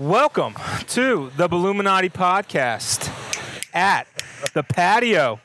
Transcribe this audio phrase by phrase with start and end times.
[0.00, 0.54] Welcome
[0.88, 3.08] to the Bulluminati podcast
[3.72, 4.08] at
[4.52, 5.38] the patio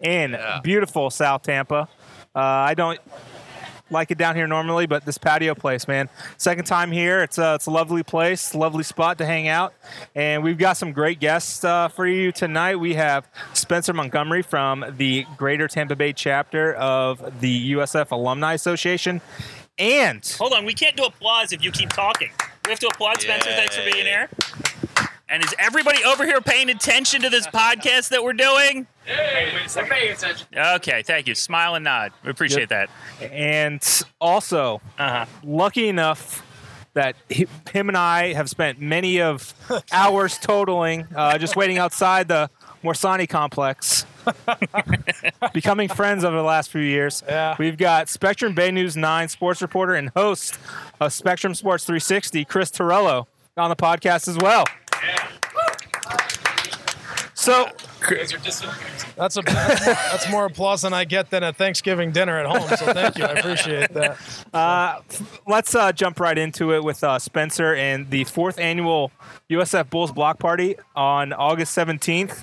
[0.00, 1.88] in beautiful South Tampa.
[2.32, 3.00] Uh, I don't
[3.90, 7.24] like it down here normally, but this patio place, man, second time here.
[7.24, 9.74] It's a, it's a lovely place, lovely spot to hang out,
[10.14, 12.76] and we've got some great guests uh, for you tonight.
[12.76, 19.20] We have Spencer Montgomery from the Greater Tampa Bay chapter of the USF Alumni Association,
[19.76, 22.30] and Hold on, we can't do applause if you keep talking.
[22.68, 23.48] We have to applaud Spencer.
[23.48, 24.28] Thanks for being here.
[25.30, 28.86] And is everybody over here paying attention to this podcast that we're doing?
[29.06, 30.46] We're paying attention.
[30.54, 31.34] Okay, thank you.
[31.34, 32.12] Smile and nod.
[32.22, 32.90] We appreciate that.
[33.22, 33.82] and
[34.20, 35.24] also Uh-huh.
[35.42, 36.42] lucky enough
[36.92, 39.54] that he, him and I have spent many of
[39.92, 42.50] hours totaling uh, just waiting outside the
[42.82, 44.06] Morsani complex,
[45.52, 47.22] becoming friends over the last few years.
[47.26, 47.56] Yeah.
[47.58, 50.58] We've got Spectrum Bay News 9 sports reporter and host
[51.00, 54.64] of Spectrum Sports 360, Chris Torello, on the podcast as well.
[57.48, 57.66] So,
[59.16, 62.44] That's a that's more, that's more applause than I get than a Thanksgiving dinner at
[62.44, 62.68] home.
[62.76, 64.18] So thank you, I appreciate that.
[65.46, 69.10] let's uh, jump right into it with uh, Spencer and the fourth annual
[69.48, 72.42] USF Bulls Block Party on August 17th.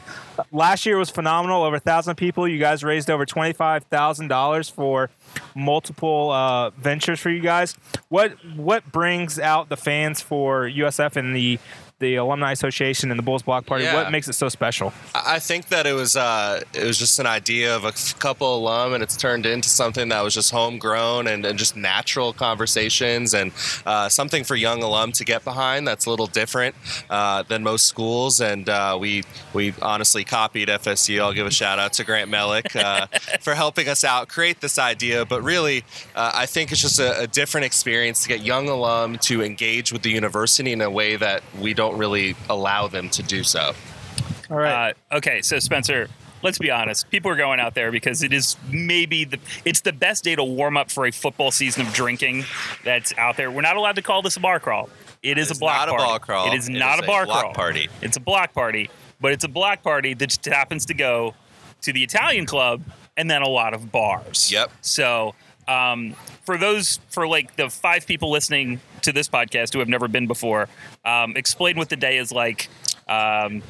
[0.52, 1.64] Last year was phenomenal.
[1.64, 2.48] Over a thousand people.
[2.48, 5.09] You guys raised over twenty-five thousand dollars for
[5.56, 7.76] multiple uh, ventures for you guys.
[8.09, 11.59] What what brings out the fans for USF and the
[12.00, 13.86] the Alumni Association and the Bulls Block Party?
[13.86, 13.96] Yeah.
[13.96, 14.92] What makes it so special?
[15.14, 18.94] I think that it was uh, it was just an idea of a couple alum,
[18.94, 23.52] and it's turned into something that was just homegrown and, and just natural conversations and
[23.86, 25.88] uh, something for young alum to get behind.
[25.88, 26.76] That's a little different
[27.10, 29.23] uh, than most schools, and uh, we
[29.54, 31.22] we honestly copied FSU.
[31.22, 33.08] I'll give a shout out to Grant Mellick uh,
[33.42, 35.26] for helping us out create this idea.
[35.26, 35.84] But really,
[36.16, 39.94] uh, I think it's just a, a different experience to get young alum to engage
[39.94, 43.73] with the university in a way that we don't really allow them to do so.
[44.50, 44.95] All right.
[45.11, 46.08] Uh, okay, so Spencer,
[46.44, 47.09] let's be honest.
[47.09, 50.43] People are going out there because it is maybe the it's the best day to
[50.43, 52.45] warm up for a football season of drinking
[52.83, 53.49] that's out there.
[53.52, 54.89] We're not allowed to call this a bar crawl.
[55.23, 56.05] It is is a block not a party.
[56.05, 56.48] bar crawl.
[56.54, 57.54] It is It not is a a bar block crawl.
[57.54, 57.89] party.
[58.02, 58.89] It's a block party,
[59.20, 61.33] but it's a block party that just happens to go
[61.81, 62.81] to the Italian club
[63.17, 64.52] and then a lot of bars.
[64.52, 64.71] Yep.
[64.81, 65.33] So
[65.67, 70.08] um, for those for like the five people listening to this podcast who have never
[70.08, 70.67] been before,
[71.03, 72.70] um, explain what the day is like.
[73.08, 73.61] Um,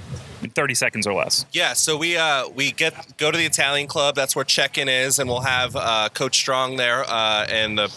[0.50, 1.46] 30 seconds or less.
[1.52, 4.16] Yeah, so we uh, we get go to the Italian club.
[4.16, 7.94] That's where check-in is, and we'll have uh, Coach Strong there, uh, and the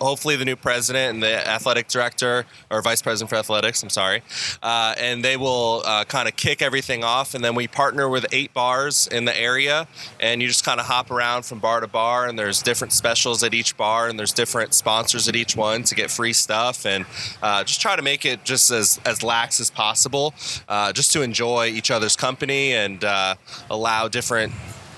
[0.00, 3.82] hopefully the new president and the athletic director or vice president for athletics.
[3.82, 4.22] I'm sorry,
[4.62, 8.26] uh, and they will uh, kind of kick everything off, and then we partner with
[8.32, 9.86] eight bars in the area,
[10.20, 13.42] and you just kind of hop around from bar to bar, and there's different specials
[13.42, 17.06] at each bar, and there's different sponsors at each one to get free stuff, and
[17.42, 20.34] uh, just try to make it just as as lax as possible,
[20.92, 23.34] just to enjoy each other's company and uh,
[23.70, 24.52] allow different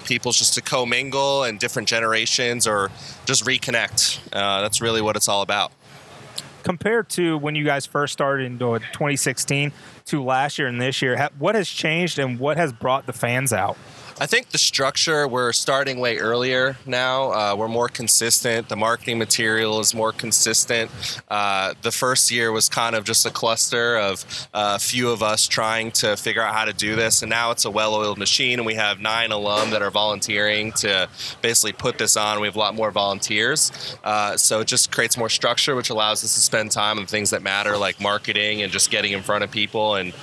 [0.05, 2.91] people just to commingle and different generations or
[3.25, 4.19] just reconnect.
[4.33, 5.73] Uh, that's really what it's all about.
[6.63, 9.73] compared to when you guys first started in uh, 2016
[10.07, 13.53] to last year and this year, what has changed and what has brought the fans
[13.53, 13.77] out?
[14.21, 17.33] I think the structure, we're starting way earlier now.
[17.33, 18.69] Uh, we're more consistent.
[18.69, 20.89] The marketing material is more consistent.
[21.29, 25.21] Uh, the first year was kind of just a cluster of uh, a few of
[25.21, 27.23] us trying to figure out how to do this.
[27.23, 30.71] And now it's a well oiled machine, and we have nine alum that are volunteering
[30.73, 31.09] to
[31.43, 32.41] basically put this on.
[32.41, 33.73] We have a lot more volunteers.
[34.05, 37.31] Uh, so it just creates more structure, which allows us to spend time on things
[37.31, 40.15] that matter, like marketing and just getting in front of people and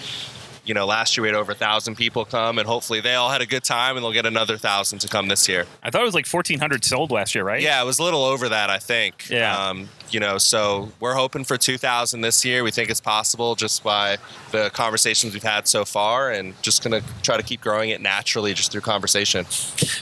[0.63, 3.29] you know, last year we had over a thousand people come, and hopefully they all
[3.29, 5.65] had a good time, and they'll get another thousand to come this year.
[5.81, 7.61] I thought it was like 1,400 sold last year, right?
[7.61, 9.29] Yeah, it was a little over that, I think.
[9.29, 9.69] Yeah.
[9.69, 12.63] Um, you know, so we're hoping for 2,000 this year.
[12.63, 14.17] We think it's possible just by
[14.51, 18.53] the conversations we've had so far, and just gonna try to keep growing it naturally
[18.53, 19.45] just through conversation.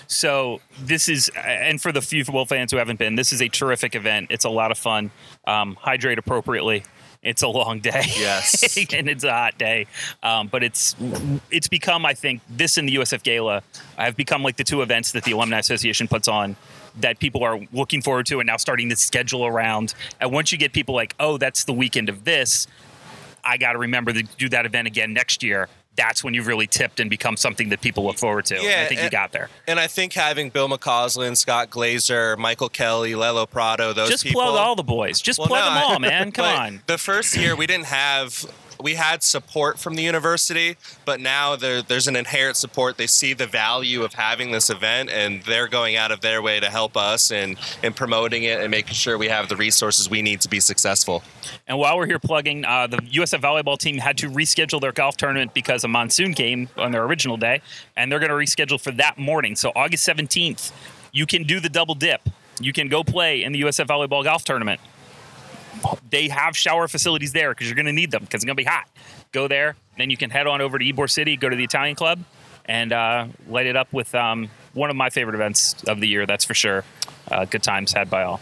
[0.07, 3.47] So this is, and for the few football fans who haven't been, this is a
[3.47, 4.27] terrific event.
[4.29, 5.11] It's a lot of fun.
[5.45, 6.83] Um, hydrate appropriately.
[7.21, 8.03] It's a long day.
[8.17, 8.77] Yes.
[8.93, 9.87] and it's a hot day.
[10.23, 10.95] Um, but it's
[11.51, 13.61] it's become, I think, this and the USF Gala
[13.97, 16.55] have become like the two events that the Alumni Association puts on
[16.97, 19.93] that people are looking forward to and now starting to schedule around.
[20.19, 22.67] And once you get people like, oh, that's the weekend of this,
[23.43, 25.67] I got to remember to do that event again next year.
[25.95, 28.55] That's when you've really tipped and become something that people look forward to.
[28.57, 29.49] And I Yeah, think you got there.
[29.67, 34.41] And I think having Bill McCausland, Scott Glazer, Michael Kelly, Lelo Prado, those Just people.
[34.41, 35.19] plug all the boys.
[35.19, 36.31] Just Well, plug no, them all, man.
[36.33, 36.81] Come on.
[36.87, 38.45] The first year we didn't have
[38.81, 42.97] we had support from the university, but now there, there's an inherent support.
[42.97, 46.59] They see the value of having this event, and they're going out of their way
[46.59, 50.21] to help us in in promoting it and making sure we have the resources we
[50.21, 51.23] need to be successful.
[51.67, 55.17] And while we're here plugging, uh, the USF volleyball team had to reschedule their golf
[55.17, 57.61] tournament because a monsoon came on their original day,
[57.97, 59.55] and they're going to reschedule for that morning.
[59.55, 60.71] So August 17th,
[61.11, 62.21] you can do the double dip.
[62.61, 64.79] You can go play in the USF volleyball golf tournament.
[66.09, 68.63] They have shower facilities there because you're going to need them because it's going to
[68.63, 68.87] be hot.
[69.31, 71.95] Go there, then you can head on over to Ybor City, go to the Italian
[71.95, 72.19] Club,
[72.65, 76.25] and uh, light it up with um, one of my favorite events of the year.
[76.25, 76.83] That's for sure.
[77.29, 78.39] Uh, good times had by all.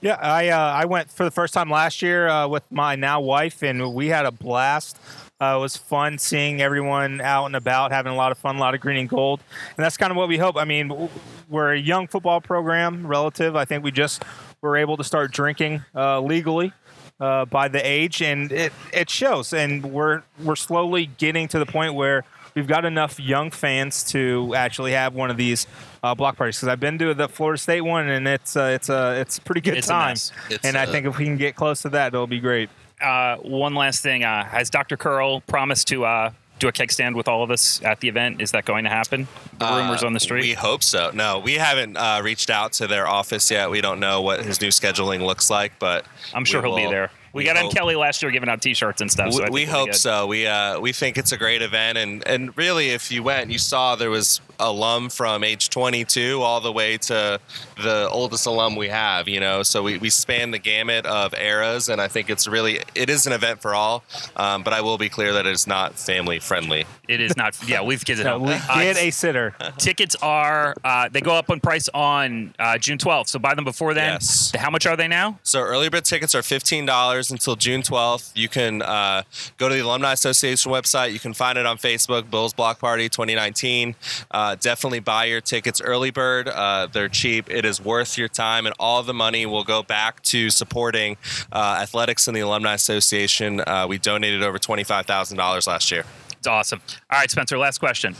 [0.00, 3.20] Yeah, I uh, I went for the first time last year uh, with my now
[3.20, 4.96] wife, and we had a blast.
[5.40, 8.58] Uh, it was fun seeing everyone out and about, having a lot of fun, a
[8.60, 9.40] lot of green and gold,
[9.76, 10.56] and that's kind of what we hope.
[10.56, 11.08] I mean,
[11.48, 13.56] we're a young football program, relative.
[13.56, 14.24] I think we just
[14.62, 16.72] were able to start drinking uh, legally
[17.20, 19.52] uh, by the age, and it it shows.
[19.52, 22.24] And we're we're slowly getting to the point where
[22.54, 25.66] we've got enough young fans to actually have one of these
[26.02, 26.56] uh, block parties.
[26.56, 29.42] Because I've been to the Florida State one, and it's uh, it's a it's a
[29.42, 30.10] pretty good It's a time.
[30.12, 30.32] mess.
[30.50, 32.68] It's, and I uh, think if we can get close to that, it'll be great.
[33.00, 34.24] uh, one last thing.
[34.24, 34.96] Uh, has Dr.
[34.96, 38.40] Currall promised to uh, do a keg stand with all of us at the event?
[38.40, 39.28] Is that going to happen?
[39.58, 40.42] The rumors on the street.
[40.42, 41.10] We hope so.
[41.14, 43.70] No, we haven't uh, reached out to their office yet.
[43.70, 47.10] We don't know what his new scheduling looks like, but I'm sure he'll be there.
[47.32, 49.32] We, got on hope- Kelly last year giving out T-shirts and stuff.
[49.32, 50.26] So we, think we hope so.
[50.26, 53.52] We uh, we think it's a great event, and and really, if you went, and
[53.52, 57.38] you saw there was alum from age 22 all the way to
[57.80, 59.28] the oldest alum we have.
[59.28, 62.80] You know, so we, we span the gamut of eras, and I think it's really
[62.94, 64.02] it is an event for all.
[64.36, 66.86] Um, but I will be clear that it is not family friendly.
[67.08, 67.56] It is not.
[67.68, 68.48] Yeah, we've kids at So home.
[68.48, 69.54] we Uh, get a sitter.
[69.78, 73.28] tickets are uh, they go up on price on uh, June 12th.
[73.28, 74.14] So buy them before then.
[74.14, 74.52] Yes.
[74.56, 75.38] How much are they now?
[75.42, 78.32] So early bird tickets are fifteen dollars until June twelfth.
[78.34, 79.22] You can uh,
[79.56, 81.12] go to the Alumni Association website.
[81.12, 82.30] You can find it on Facebook.
[82.30, 83.94] Bulls Block Party 2019.
[84.30, 86.48] Uh, definitely buy your tickets early bird.
[86.48, 87.50] Uh, they're cheap.
[87.50, 91.16] It is worth your time, and all the money will go back to supporting
[91.52, 93.60] uh, athletics and the Alumni Association.
[93.60, 96.04] Uh, we donated over twenty five thousand dollars last year.
[96.38, 96.80] It's awesome.
[97.10, 97.58] All right, Spencer.
[97.58, 98.14] Last question.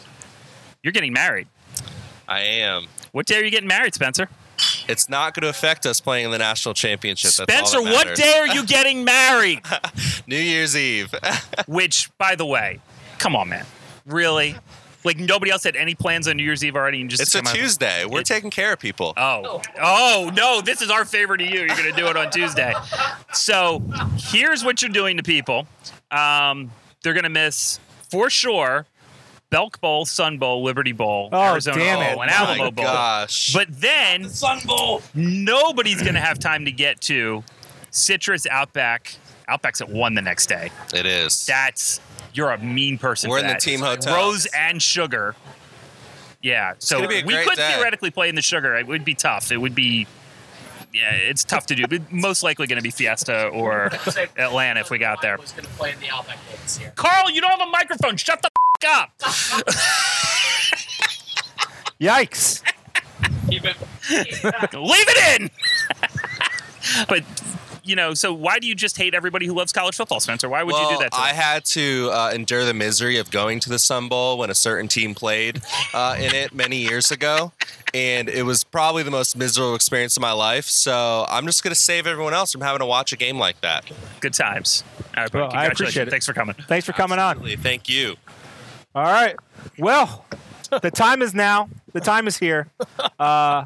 [0.83, 1.47] You're getting married.
[2.27, 2.87] I am.
[3.13, 4.29] What day are you getting married, Spencer?
[4.89, 7.31] It's not going to affect us playing in the national championship.
[7.31, 9.61] Spencer, what day are you getting married?
[10.27, 11.15] New Year's Eve.
[11.67, 12.81] Which, by the way,
[13.19, 13.67] come on, man.
[14.07, 14.57] Really?
[15.05, 17.43] Like nobody else had any plans on New Year's Eve already, and just it's a
[17.43, 18.05] Tuesday.
[18.05, 19.15] We're It- taking care of people.
[19.17, 20.61] Oh, oh no!
[20.61, 21.61] This is our favor to you.
[21.61, 22.75] You're going to do it on Tuesday.
[23.33, 23.81] So
[24.17, 25.69] here's what you're doing to people.
[26.11, 27.79] Um, they're going to miss
[28.11, 28.87] for sure.
[29.51, 32.13] Belk Bowl, Sun Bowl, Liberty Bowl, Oh, Arizona damn it.
[32.15, 32.85] Bowl, and Oh Alamo my Bowl.
[32.85, 33.53] gosh.
[33.55, 37.43] But then Sun Bowl, nobody's going to have time to get to
[37.91, 39.15] Citrus Outback.
[39.49, 40.71] Outback's at one the next day.
[40.93, 41.47] it is.
[41.47, 42.01] That's
[42.35, 43.31] you're a mean person.
[43.31, 44.15] We're for in the team hotel.
[44.15, 45.35] Rose and Sugar.
[46.43, 47.73] Yeah, so gonna be a we great could day.
[47.75, 48.77] theoretically play in the Sugar.
[48.77, 49.51] It would be tough.
[49.51, 50.07] It would be.
[50.93, 51.87] Yeah, it's tough to do.
[51.87, 53.91] But most likely going to be Fiesta or
[54.39, 55.37] Atlanta if we got there.
[55.37, 56.93] was going to play in the Outback Bowl this year.
[56.97, 58.17] Carl, you don't have a microphone.
[58.17, 58.53] Shut the f-
[58.85, 59.11] up.
[62.01, 62.63] Yikes!
[63.49, 63.77] Keep it.
[64.75, 65.51] Leave it in.
[67.09, 67.25] but
[67.89, 70.49] you know, so why do you just hate everybody who loves college football, Spencer?
[70.49, 71.13] Why would well, you do that?
[71.13, 71.37] To I them?
[71.37, 74.89] had to uh, endure the misery of going to the Sun Bowl when a certain
[74.89, 75.63] team played
[75.95, 77.53] uh, in it many years ago,
[77.95, 80.67] and it was probably the most miserable experience of my life.
[80.67, 83.61] So I'm just going to save everyone else from having to watch a game like
[83.63, 83.91] that.
[84.21, 84.85] Good times.
[85.17, 86.11] All right, buddy, Well, I appreciate it.
[86.11, 86.55] Thanks for coming.
[86.69, 87.41] Thanks for coming on.
[87.57, 88.17] Thank you.
[88.95, 89.37] All right.
[89.79, 90.25] Well,
[90.83, 91.69] the time is now.
[91.93, 92.69] The time is here.
[93.19, 93.65] Uh,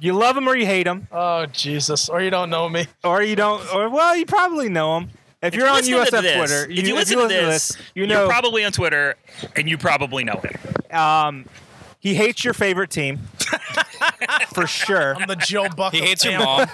[0.00, 2.08] you love him or you hate him, Oh Jesus!
[2.08, 2.86] Or you don't know me.
[3.04, 5.10] or you don't, or well, you probably know him.
[5.42, 8.72] If, you're on USF this- Twitter, if you listen to this, you are probably on
[8.72, 9.14] Twitter
[9.56, 10.98] and you probably know him.
[10.98, 11.44] um,
[12.00, 13.18] he hates your favorite team
[14.54, 15.16] for sure.
[15.16, 15.92] I'm the Joe Buck.
[15.94, 16.66] He hates your mom.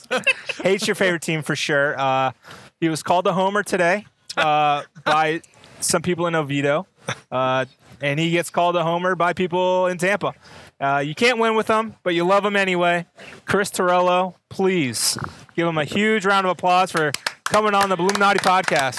[0.62, 1.98] hates your favorite team for sure.
[1.98, 2.32] Uh,
[2.80, 4.06] he was called a homer today
[4.36, 5.42] uh, by
[5.80, 6.86] some people in Oviedo,
[7.30, 7.64] uh,
[8.00, 10.34] and he gets called a homer by people in Tampa.
[10.80, 13.06] Uh, you can't win with them, but you love them anyway.
[13.44, 15.18] Chris Torello, please
[15.56, 17.12] give him a huge round of applause for
[17.44, 18.98] coming on the Bulluminati podcast.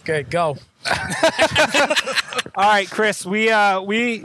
[0.00, 0.56] Okay, go.
[2.54, 4.24] All right, Chris, we uh, we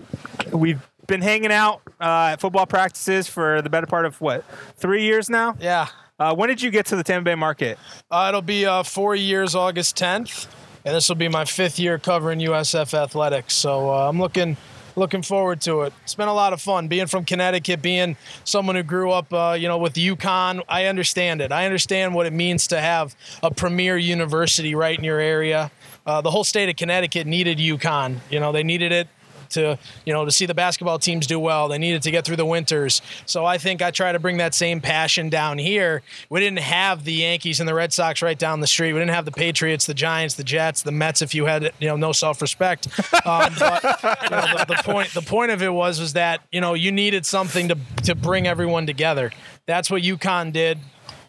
[0.52, 4.44] we've been hanging out uh, at football practices for the better part of what
[4.78, 5.56] three years now.
[5.60, 5.88] Yeah.
[6.22, 7.80] Uh, when did you get to the Tampa Bay market?
[8.12, 10.46] Uh, it'll be uh, four years, August 10th,
[10.86, 13.56] and this will be my fifth year covering USF athletics.
[13.56, 14.56] So uh, I'm looking
[14.96, 15.94] Looking forward to it.
[16.04, 19.56] It's been a lot of fun being from Connecticut, being someone who grew up, uh,
[19.58, 20.62] you know, with UConn.
[20.68, 21.52] I understand it.
[21.52, 25.72] I understand what it means to have a premier university right in your area.
[26.06, 28.18] Uh, the whole state of Connecticut needed UConn.
[28.30, 29.08] You know, they needed it
[29.52, 31.68] to you know to see the basketball teams do well.
[31.68, 33.02] They needed to get through the winters.
[33.26, 36.02] So I think I try to bring that same passion down here.
[36.30, 38.94] We didn't have the Yankees and the Red Sox right down the street.
[38.94, 41.22] We didn't have the Patriots, the Giants, the Jets, the Mets.
[41.22, 42.88] If you had you know no self respect,
[43.26, 43.84] um, but
[44.24, 46.92] you know, the, the point the point of it was was that you know you
[46.92, 49.32] needed something to to bring everyone together.
[49.66, 50.80] That's what UConn did.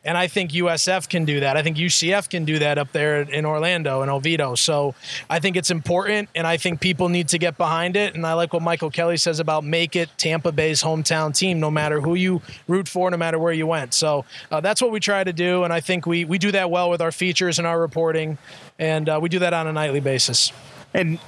[0.05, 1.57] And I think USF can do that.
[1.57, 4.57] I think UCF can do that up there in Orlando and Oviedo.
[4.57, 4.95] So
[5.31, 8.15] I think it's important, and I think people need to get behind it.
[8.15, 11.71] And I like what Michael Kelly says about make it Tampa Bay's hometown team, no
[11.71, 13.95] matter who you root for, no matter where you went.
[13.95, 16.71] So uh, that's what we try to do, and I think we we do that
[16.71, 18.39] well with our features and our reporting,
[18.79, 20.53] and uh, we do that on a nightly basis.
[20.95, 21.19] And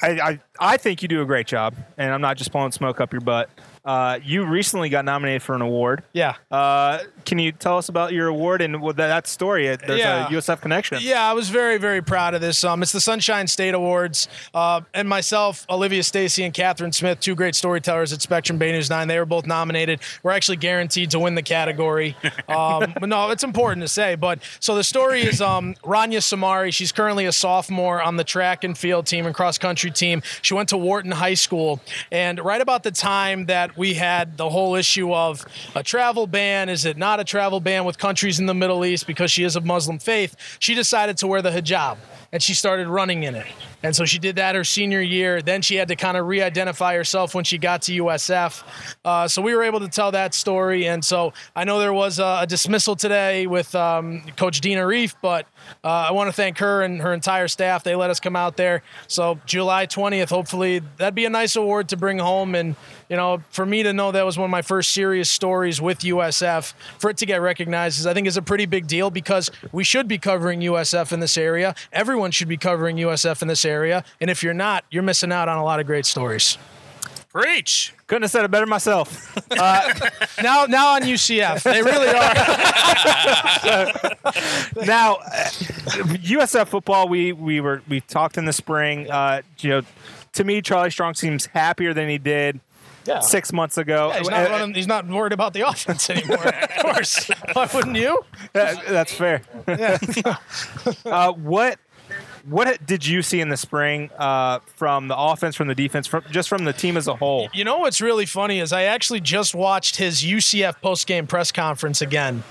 [0.00, 3.00] I, I, I think you do a great job, and I'm not just blowing smoke
[3.00, 3.50] up your butt.
[3.84, 6.04] Uh, you recently got nominated for an award.
[6.12, 6.36] Yeah.
[6.50, 9.66] Uh, can you tell us about your award and that story?
[9.76, 10.26] There's Yeah.
[10.26, 10.98] a USF connection.
[11.00, 12.64] Yeah, I was very, very proud of this.
[12.64, 17.34] Um, it's the Sunshine State Awards, uh, and myself, Olivia Stacy, and Catherine Smith, two
[17.34, 19.08] great storytellers at Spectrum Bay News Nine.
[19.08, 20.00] They were both nominated.
[20.22, 22.16] We're actually guaranteed to win the category.
[22.48, 24.14] Um, but no, it's important to say.
[24.14, 26.72] But so the story is um, Rania Samari.
[26.74, 30.22] She's currently a sophomore on the track and field team and cross country team.
[30.42, 34.50] She went to Wharton High School, and right about the time that we had the
[34.50, 38.46] whole issue of a travel ban, is it not a travel ban with countries in
[38.46, 40.36] the Middle East because she is of Muslim faith?
[40.58, 41.96] She decided to wear the hijab
[42.32, 43.46] and she started running in it.
[43.82, 45.42] And so she did that her senior year.
[45.42, 48.62] Then she had to kind of re identify herself when she got to USF.
[49.04, 50.86] Uh, so we were able to tell that story.
[50.86, 55.14] And so I know there was a, a dismissal today with um, Coach Dina Reef,
[55.20, 55.46] but
[55.82, 57.82] uh, I want to thank her and her entire staff.
[57.82, 58.82] They let us come out there.
[59.08, 62.54] So July 20th, hopefully, that'd be a nice award to bring home.
[62.54, 62.76] And,
[63.08, 66.00] you know, for me to know that was one of my first serious stories with
[66.00, 69.50] USF, for it to get recognized, is I think is a pretty big deal because
[69.72, 71.74] we should be covering USF in this area.
[71.92, 74.04] Everyone should be covering USF in this area.
[74.20, 76.56] And if you're not, you're missing out on a lot of great stories.
[77.30, 77.94] Preach.
[78.06, 79.38] Couldn't have said it better myself.
[80.42, 82.34] Now, now on UCF, they really are.
[84.86, 85.48] now, uh,
[86.18, 89.08] USF football, we we were we talked in the spring.
[89.10, 89.82] Uh, you know,
[90.32, 92.58] to me, Charlie Strong seems happier than he did
[93.06, 93.20] Yeah.
[93.20, 94.12] six months ago.
[94.18, 96.44] He's not, Uh, running, he's not worried about the offense anymore.
[96.46, 97.28] of course.
[97.52, 98.18] Why wouldn't you?
[98.52, 99.42] that- that's fair.
[101.04, 101.78] uh, what
[102.48, 106.24] what did you see in the spring uh, from the offense, from the defense, from
[106.30, 107.48] just from the team as a whole?
[107.52, 112.02] You know what's really funny is I actually just watched his UCF postgame press conference
[112.02, 112.42] again.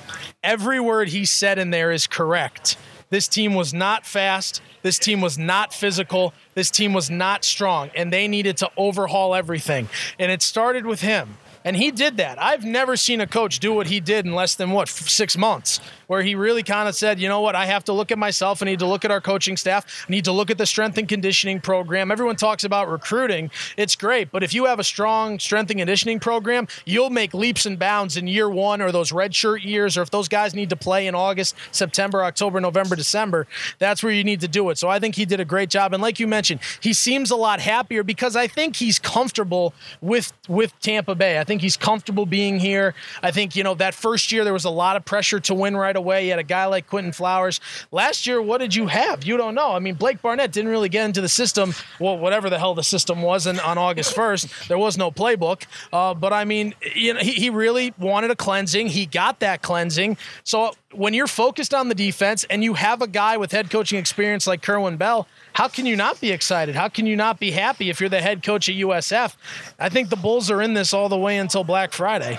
[0.43, 2.77] Every word he said in there is correct.
[3.10, 4.62] This team was not fast.
[4.83, 6.33] This team was not physical.
[6.55, 9.89] This team was not strong, and they needed to overhaul everything.
[10.17, 11.38] And it started with him.
[11.63, 12.41] And he did that.
[12.41, 15.79] I've never seen a coach do what he did in less than what six months,
[16.07, 18.61] where he really kind of said, you know what, I have to look at myself.
[18.61, 20.05] I need to look at our coaching staff.
[20.07, 22.11] I need to look at the strength and conditioning program.
[22.11, 23.51] Everyone talks about recruiting.
[23.77, 27.65] It's great, but if you have a strong strength and conditioning program, you'll make leaps
[27.65, 30.69] and bounds in year one or those red shirt years, or if those guys need
[30.69, 33.45] to play in August, September, October, November, December,
[33.77, 34.77] that's where you need to do it.
[34.77, 35.93] So I think he did a great job.
[35.93, 40.33] And like you mentioned, he seems a lot happier because I think he's comfortable with
[40.47, 41.39] with Tampa Bay.
[41.39, 42.93] I think he's comfortable being here.
[43.22, 45.75] I think, you know, that first year there was a lot of pressure to win
[45.75, 46.25] right away.
[46.25, 47.60] You had a guy like Quinton Flowers.
[47.91, 49.24] Last year, what did you have?
[49.24, 49.72] You don't know.
[49.72, 52.84] I mean, Blake Barnett didn't really get into the system, well, whatever the hell the
[52.84, 54.67] system was and on August 1st.
[54.67, 55.65] There was no playbook.
[55.91, 58.88] Uh, but I mean, you know, he, he really wanted a cleansing.
[58.88, 60.17] He got that cleansing.
[60.43, 63.98] So when you're focused on the defense and you have a guy with head coaching
[63.98, 66.75] experience like Kerwin Bell, how can you not be excited?
[66.75, 69.36] How can you not be happy if you're the head coach at USF?
[69.79, 72.38] I think the Bulls are in this all the way until Black Friday.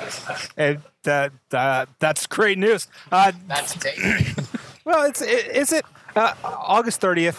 [0.57, 2.87] Uh, that, that that's great news.
[3.11, 4.49] Uh, That's Dave.
[4.85, 5.85] Well, it's it, is it
[6.16, 7.37] uh, August thirtieth,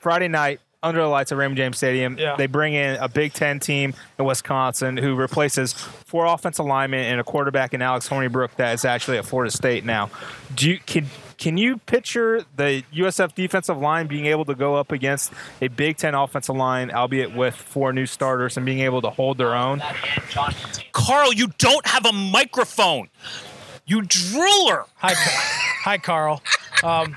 [0.00, 2.18] Friday night under the lights at Raymond James Stadium.
[2.18, 2.36] Yeah.
[2.36, 7.20] They bring in a Big Ten team in Wisconsin who replaces four offensive linemen and
[7.20, 10.10] a quarterback in Alex Hornibrook that is actually at Florida State now.
[10.54, 11.06] Do you can
[11.42, 15.96] can you picture the USF defensive line being able to go up against a Big
[15.96, 19.78] Ten offensive line, albeit with four new starters, and being able to hold their own?
[19.78, 20.84] That and John Contain.
[20.92, 23.08] Carl, you don't have a microphone.
[23.86, 24.84] You drooler.
[24.98, 26.40] Hi, hi, Carl.
[26.84, 27.16] Um,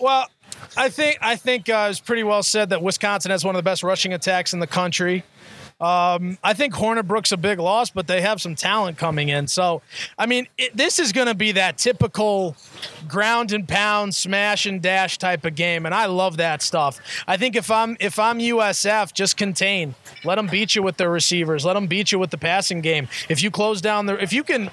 [0.00, 0.30] well,
[0.74, 3.68] I think I think uh, it's pretty well said that Wisconsin has one of the
[3.68, 5.24] best rushing attacks in the country.
[5.78, 9.46] Um, I think Hornibrook's a big loss, but they have some talent coming in.
[9.46, 9.82] So,
[10.18, 12.56] I mean, it, this is going to be that typical
[13.06, 16.98] ground and pound, smash and dash type of game, and I love that stuff.
[17.26, 21.10] I think if I'm if I'm USF, just contain, let them beat you with their
[21.10, 23.08] receivers, let them beat you with the passing game.
[23.28, 24.70] If you close down the, if you can.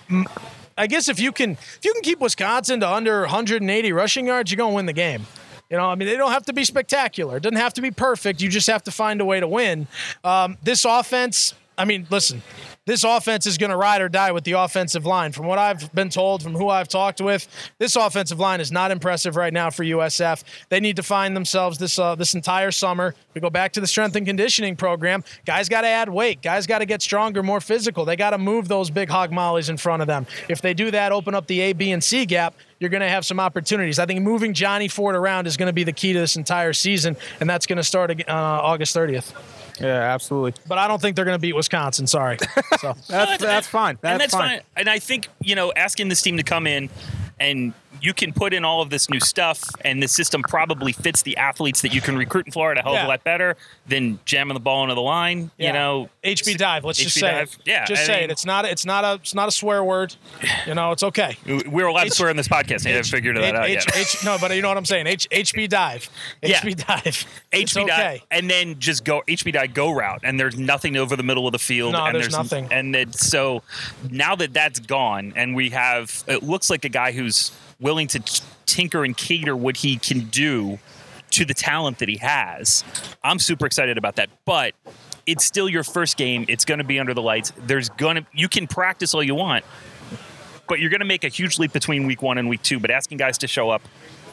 [0.75, 4.50] I guess if you can if you can keep Wisconsin to under 180 rushing yards,
[4.50, 5.27] you're going to win the game.
[5.74, 7.38] You know, I mean, they don't have to be spectacular.
[7.38, 8.44] It doesn't have to be perfect.
[8.44, 9.88] You just have to find a way to win.
[10.24, 12.44] Um, this offense, I mean, listen,
[12.86, 15.32] this offense is going to ride or die with the offensive line.
[15.32, 17.48] From what I've been told, from who I've talked with,
[17.78, 20.44] this offensive line is not impressive right now for USF.
[20.68, 23.16] They need to find themselves this uh, this entire summer.
[23.34, 25.24] We go back to the strength and conditioning program.
[25.46, 26.42] Guys got to add weight.
[26.42, 28.04] Guys got to get stronger, more physical.
[28.04, 30.28] They got to move those big hog mollies in front of them.
[30.50, 32.54] If they do that, open up the A, B, and C gap.
[32.80, 33.98] You're going to have some opportunities.
[33.98, 36.74] I think moving Johnny Ford around is going to be the key to this entire
[36.74, 39.34] season, and that's going to start uh, August 30th.
[39.80, 40.53] Yeah, absolutely.
[40.68, 42.08] But I don't think they're going to beat Wisconsin.
[42.08, 42.38] Sorry.
[42.80, 43.98] So That's that's fine.
[44.01, 44.50] That's, and that's fine.
[44.50, 44.62] fine.
[44.75, 46.89] And I think you know, asking this team to come in
[47.39, 51.22] and you can put in all of this new stuff, and the system probably fits
[51.22, 53.08] the athletes that you can recruit in Florida a hell of Yeah.
[53.08, 53.56] a lot better
[53.88, 55.52] than jamming the ball into the line.
[55.58, 55.68] Yeah.
[55.68, 56.84] You know, HB dive.
[56.86, 57.50] Let's just say dive.
[57.50, 57.58] it.
[57.66, 58.32] Yeah, just I say mean- it.
[58.32, 58.66] It's not.
[58.66, 59.14] It's not a.
[59.16, 60.16] It's not a swear word.
[60.68, 61.38] You know, it's okay.
[61.68, 62.86] we're allowed to swear in this podcast.
[62.86, 63.96] I haven't figured that out H, yet.
[63.98, 65.08] H, no, but you know what I'm saying.
[65.08, 66.10] H, HB dive.
[66.42, 66.60] Yeah.
[66.62, 67.26] HB dive.
[67.52, 67.88] It's HB okay.
[67.88, 71.46] dive, and then just go HB dive go route, and there's nothing over the middle
[71.48, 71.94] of the field.
[71.94, 72.68] No, and there's nothing.
[72.72, 73.62] And then so
[74.10, 78.20] now that that's gone, and we have it looks like a guy who's willing to
[78.65, 80.80] tinker and cater what he can do
[81.32, 82.84] to the talent that he has.
[83.24, 84.74] I'm super excited about that, but.
[85.25, 86.44] It's still your first game.
[86.50, 87.53] It's going to be under the lights.
[87.58, 89.63] There's going to you can practice all you want,
[90.68, 92.77] but you're going to make a huge leap between week one and week two.
[92.77, 93.82] But asking guys to show up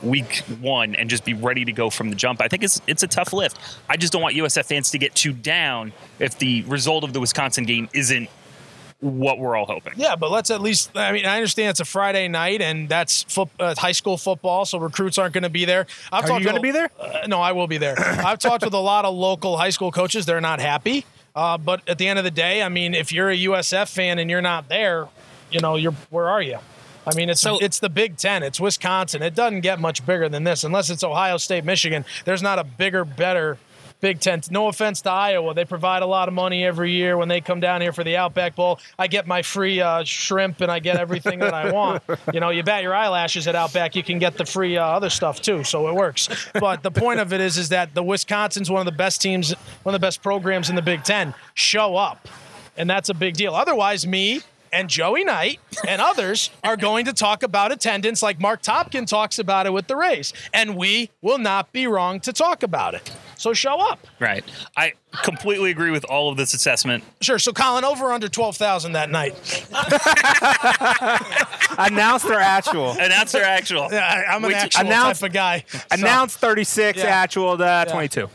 [0.02, 3.04] week one and just be ready to go from the jump, I think it's it's
[3.04, 3.58] a tough lift.
[3.88, 7.20] I just don't want USF fans to get too down if the result of the
[7.20, 8.28] Wisconsin game isn't
[9.00, 9.94] what we're all hoping.
[9.96, 10.96] Yeah, but let's at least.
[10.96, 14.64] I mean, I understand it's a Friday night and that's foot, uh, high school football,
[14.64, 15.86] so recruits aren't going to be there.
[16.12, 16.90] I've Are talked you going to be there?
[16.98, 17.98] Uh, no, I will be there.
[17.98, 20.26] I've talked with a lot of local high school coaches.
[20.26, 21.06] They're not happy.
[21.34, 24.18] Uh, but at the end of the day, I mean, if you're a USF fan
[24.18, 25.08] and you're not there,
[25.50, 26.58] you know, you're where are you?
[27.06, 28.42] I mean, it's So- it's the Big Ten.
[28.42, 29.22] It's Wisconsin.
[29.22, 32.04] It doesn't get much bigger than this, unless it's Ohio State, Michigan.
[32.24, 33.58] There's not a bigger, better
[34.00, 34.40] Big Ten.
[34.50, 37.60] No offense to Iowa, they provide a lot of money every year when they come
[37.60, 38.78] down here for the Outback Bowl.
[38.98, 42.02] I get my free uh, shrimp and I get everything that I want.
[42.32, 45.10] You know, you bat your eyelashes at Outback, you can get the free uh, other
[45.10, 46.28] stuff too, so it works.
[46.54, 49.52] But the point of it is, is that the Wisconsin's one of the best teams,
[49.82, 51.34] one of the best programs in the Big Ten.
[51.54, 52.28] Show up,
[52.76, 53.54] and that's a big deal.
[53.54, 54.42] Otherwise, me.
[54.72, 59.40] And Joey Knight and others are going to talk about attendance like Mark Topkin talks
[59.40, 60.32] about it with the race.
[60.54, 63.10] And we will not be wrong to talk about it.
[63.40, 64.06] So show up.
[64.18, 64.44] Right.
[64.76, 64.92] I
[65.22, 67.02] completely agree with all of this assessment.
[67.20, 67.38] Sure.
[67.38, 69.34] So Colin, over under twelve thousand that night.
[71.78, 72.92] Announced or actual?
[72.92, 73.88] Announce their actual.
[73.90, 75.64] Yeah, I, I'm an Wait, actual announce- type of guy.
[75.68, 77.04] So- Announced 36, Yeah.
[77.06, 78.28] actual uh, 22.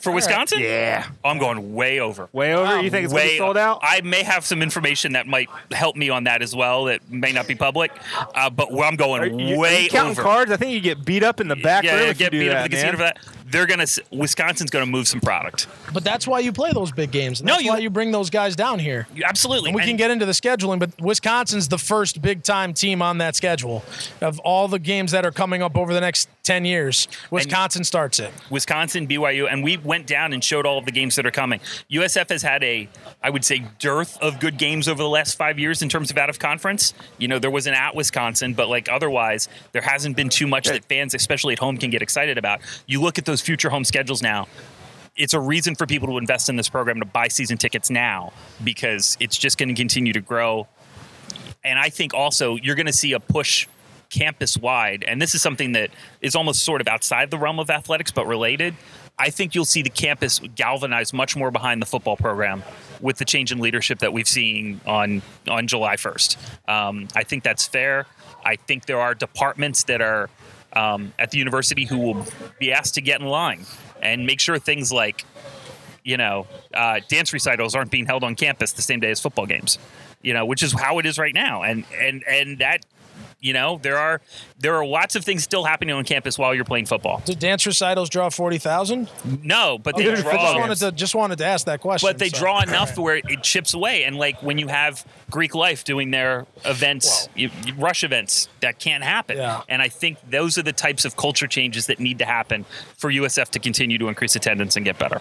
[0.00, 0.60] For Wisconsin?
[0.60, 1.06] Yeah.
[1.22, 2.28] I'm going way over.
[2.32, 2.80] Way over?
[2.80, 3.80] you think it's way be sold out?
[3.82, 6.84] I may have some information that might help me on that as well.
[6.84, 7.92] That may not be public,
[8.34, 10.22] uh, but I'm going Are you, are way you counting over.
[10.22, 10.50] cards?
[10.50, 12.32] I think you get beat up in the back yeah, room yeah, if you get
[12.32, 13.18] do beat up that, at the casino for that.
[13.46, 13.84] They're gonna.
[14.10, 15.66] Wisconsin's gonna move some product.
[15.92, 17.40] But that's why you play those big games.
[17.40, 19.06] And No, that's you- why you bring those guys down here.
[19.14, 19.70] You- Absolutely.
[19.70, 23.18] And we can get into the scheduling, but Wisconsin's the first big time team on
[23.18, 23.84] that schedule.
[24.20, 28.18] Of all the games that are coming up over the next 10 years, Wisconsin starts
[28.18, 28.32] it.
[28.50, 31.60] Wisconsin, BYU, and we went down and showed all of the games that are coming.
[31.90, 32.88] USF has had a,
[33.22, 36.18] I would say, dearth of good games over the last five years in terms of
[36.18, 36.94] out of conference.
[37.18, 40.66] You know, there was an at Wisconsin, but like otherwise, there hasn't been too much
[40.66, 42.60] that fans, especially at home, can get excited about.
[42.86, 44.48] You look at those future home schedules now.
[45.16, 48.32] It's a reason for people to invest in this program to buy season tickets now
[48.64, 50.66] because it's just going to continue to grow.
[51.62, 53.66] And I think also you're going to see a push
[54.10, 57.70] campus wide, and this is something that is almost sort of outside the realm of
[57.70, 58.74] athletics but related.
[59.18, 62.62] I think you'll see the campus galvanize much more behind the football program
[63.00, 66.36] with the change in leadership that we've seen on on July 1st.
[66.68, 68.06] Um, I think that's fair.
[68.44, 70.30] I think there are departments that are
[70.72, 72.26] um, at the university who will
[72.58, 73.66] be asked to get in line
[74.02, 75.24] and make sure things like
[76.04, 79.46] you know, uh, dance recitals aren't being held on campus the same day as football
[79.46, 79.78] games.
[80.22, 82.84] You know, which is how it is right now, and and and that,
[83.42, 84.20] you know, there are
[84.58, 87.20] there are lots of things still happening on campus while you're playing football.
[87.24, 89.10] Did dance recitals draw 40,000?
[89.42, 90.32] No, but they Okay, draw.
[90.32, 92.08] Just wanted to just wanted to ask that question.
[92.08, 92.38] But they so.
[92.38, 96.46] draw enough where it chips away, and like when you have Greek Life doing their
[96.64, 99.36] events, you- rush events, that can't happen.
[99.36, 99.62] Yeah.
[99.68, 102.64] And I think those are the types of culture changes that need to happen
[102.96, 105.20] for USF to continue to increase attendance and get better.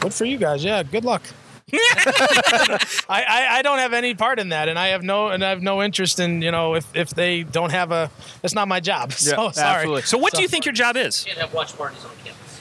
[0.00, 0.62] Good for you guys.
[0.62, 1.22] Yeah, good luck.
[1.72, 2.78] I,
[3.08, 5.62] I, I don't have any part in that, and I have no and I have
[5.62, 8.10] no interest in you know if, if they don't have a
[8.42, 9.12] that's not my job.
[9.18, 9.74] So Yeah, sorry.
[9.76, 10.02] absolutely.
[10.02, 11.24] So, what do you think your job is?
[11.24, 12.60] Can't have watch parties on campus.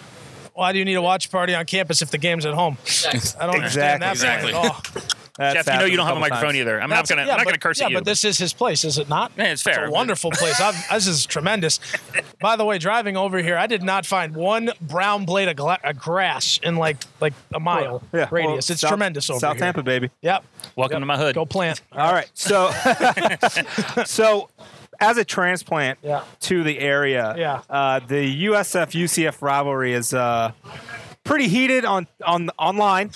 [0.54, 2.78] Why do you need a watch party on campus if the game's at home?
[3.40, 4.54] I don't understand that Exactly.
[4.54, 4.82] at all.
[5.38, 6.56] That's Jeff, you know you don't have a microphone times.
[6.58, 6.82] either.
[6.82, 7.96] I'm That's- not gonna yeah, I'm not but- gonna curse yeah, at you.
[7.96, 9.32] Yeah, but this is his place, is it not?
[9.38, 9.84] Yeah, it's fair.
[9.86, 10.60] It's a wonderful place.
[10.60, 11.80] I've, this is tremendous.
[12.42, 15.80] By the way, driving over here, I did not find one brown blade of, gla-
[15.84, 18.70] of grass in like like a mile Yeah, well, radius.
[18.70, 19.60] it's South- tremendous over South here.
[19.60, 20.10] South Tampa, baby.
[20.22, 20.44] Yep.
[20.76, 21.02] Welcome Yep.
[21.02, 21.36] to my hood.
[21.36, 21.82] Go plant.
[21.92, 22.30] All right.
[22.34, 22.72] So,
[24.06, 24.50] so
[25.00, 26.24] as a transplant Yeah.
[26.42, 27.62] to the area, Yeah.
[27.70, 30.52] uh, the USF UCF rivalry is uh,
[31.24, 33.12] pretty heated on on online.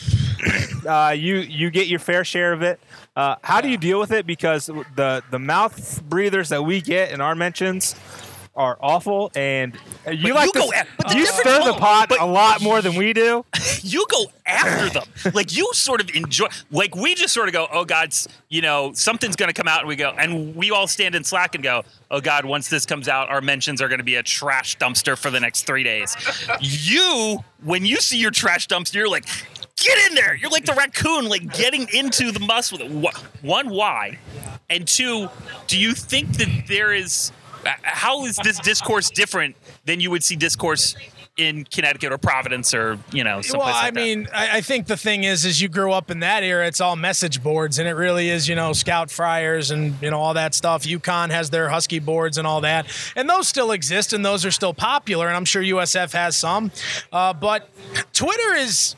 [0.87, 2.79] Uh, you you get your fair share of it.
[3.15, 4.25] Uh, how do you deal with it?
[4.25, 7.95] Because the the mouth breathers that we get in our mentions
[8.53, 9.73] are awful, and
[10.11, 12.25] you But like you to, go a- but the you stir the pot but- a
[12.25, 13.45] lot more than we do.
[13.81, 15.33] you go after them.
[15.33, 16.47] like you sort of enjoy.
[16.69, 18.13] Like we just sort of go, oh God,
[18.49, 21.23] you know something's going to come out, and we go, and we all stand in
[21.23, 24.15] Slack and go, oh God, once this comes out, our mentions are going to be
[24.15, 26.13] a trash dumpster for the next three days.
[26.59, 29.25] you, when you see your trash dumpster, you're like.
[29.77, 30.35] Get in there!
[30.35, 33.13] You're like the raccoon, like getting into the it.
[33.41, 34.19] One, why?
[34.69, 35.29] And two,
[35.67, 37.31] do you think that there is?
[37.65, 39.55] uh, How is this discourse different
[39.85, 40.95] than you would see discourse
[41.37, 43.35] in Connecticut or Providence or you know?
[43.35, 43.99] Well, someplace I like that?
[43.99, 46.67] mean, I, I think the thing is, is you grew up in that era.
[46.67, 50.19] It's all message boards, and it really is, you know, Scout Friars and you know
[50.19, 50.83] all that stuff.
[50.83, 54.51] UConn has their Husky boards and all that, and those still exist, and those are
[54.51, 55.27] still popular.
[55.27, 56.71] And I'm sure USF has some,
[57.11, 57.69] uh, but
[58.13, 58.95] Twitter is.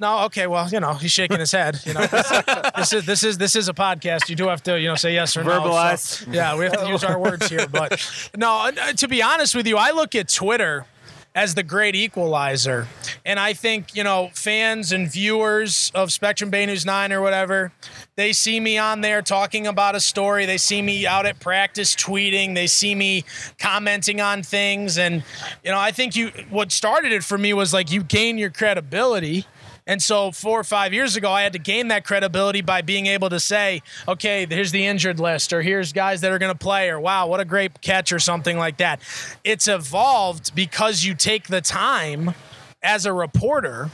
[0.00, 1.80] No, okay, well, you know, he's shaking his head.
[1.84, 2.28] You know, this,
[2.76, 4.28] this is this is this is a podcast.
[4.28, 5.50] You do have to, you know, say yes or no.
[5.50, 6.32] so- Verbalize.
[6.32, 7.66] yeah, we have to use our words here.
[7.66, 8.00] But
[8.36, 10.86] no, uh, to be honest with you, I look at Twitter
[11.34, 12.88] as the great equalizer.
[13.24, 17.70] And I think, you know, fans and viewers of Spectrum Bay News 9 or whatever,
[18.16, 20.46] they see me on there talking about a story.
[20.46, 22.54] They see me out at practice tweeting.
[22.54, 23.24] They see me
[23.60, 24.98] commenting on things.
[24.98, 25.22] And,
[25.62, 28.50] you know, I think you what started it for me was like you gain your
[28.50, 29.44] credibility.
[29.88, 33.06] And so four or five years ago, I had to gain that credibility by being
[33.06, 36.58] able to say, okay, here's the injured list, or here's guys that are going to
[36.58, 39.00] play, or wow, what a great catch, or something like that.
[39.44, 42.34] It's evolved because you take the time
[42.82, 43.90] as a reporter.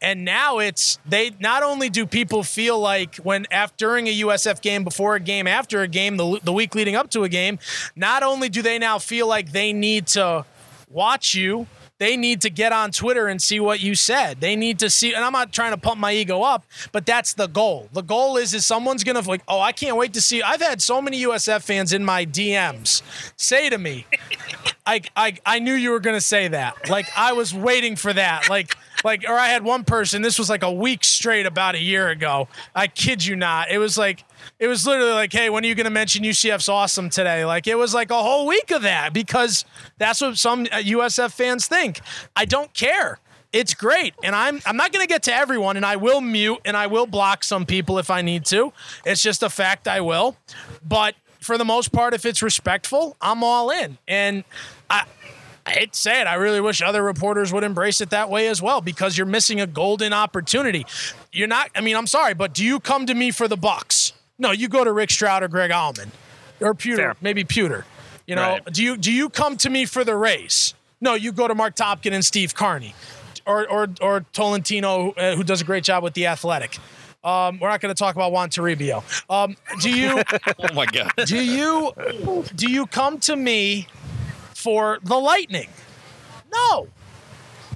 [0.00, 4.62] And now it's they not only do people feel like when after during a USF
[4.62, 7.58] game, before a game, after a game, the, the week leading up to a game,
[7.94, 10.44] not only do they now feel like they need to
[10.90, 11.66] watch you,
[11.98, 14.40] they need to get on Twitter and see what you said.
[14.40, 17.34] They need to see, and I'm not trying to pump my ego up, but that's
[17.34, 17.88] the goal.
[17.92, 20.42] The goal is is someone's gonna like, oh, I can't wait to see.
[20.42, 23.02] I've had so many USF fans in my DMs
[23.36, 24.06] say to me,
[24.86, 26.88] I I, I knew you were gonna say that.
[26.88, 28.50] Like I was waiting for that.
[28.50, 30.22] Like like, or I had one person.
[30.22, 32.48] This was like a week straight about a year ago.
[32.74, 33.70] I kid you not.
[33.70, 34.24] It was like.
[34.58, 37.46] It was literally like, hey, when are you going to mention UCF's awesome today?
[37.46, 39.64] Like, it was like a whole week of that because
[39.96, 42.00] that's what some uh, USF fans think.
[42.36, 43.20] I don't care.
[43.54, 44.14] It's great.
[44.24, 46.88] And I'm I'm not going to get to everyone and I will mute and I
[46.88, 48.72] will block some people if I need to.
[49.06, 50.36] It's just a fact I will.
[50.86, 53.96] But for the most part if it's respectful, I'm all in.
[54.08, 54.42] And
[54.90, 55.04] I
[55.72, 58.60] hate to say it, I really wish other reporters would embrace it that way as
[58.60, 60.84] well because you're missing a golden opportunity.
[61.32, 64.12] You're not I mean, I'm sorry, but do you come to me for the Bucks?
[64.38, 66.08] No, you go to Rick Stroud or Greg Auman.
[66.60, 67.16] Or Pewter, Fair.
[67.20, 67.84] maybe Pewter.
[68.26, 68.64] You know, Right.
[68.72, 70.74] do you do you come to me for the race?
[71.00, 72.94] No, you go to Mark Topkin and Steve Carney,
[73.46, 76.78] or or or Tolentino, uh, who does a great job with the Athletic.
[77.22, 79.02] Um, we're not going to talk about Juan Toribio.
[79.30, 80.22] Um, do you
[80.58, 81.10] Oh my god.
[81.26, 81.92] do you
[82.54, 83.88] do you come to me
[84.64, 85.68] for the Lightning?
[86.50, 86.88] No.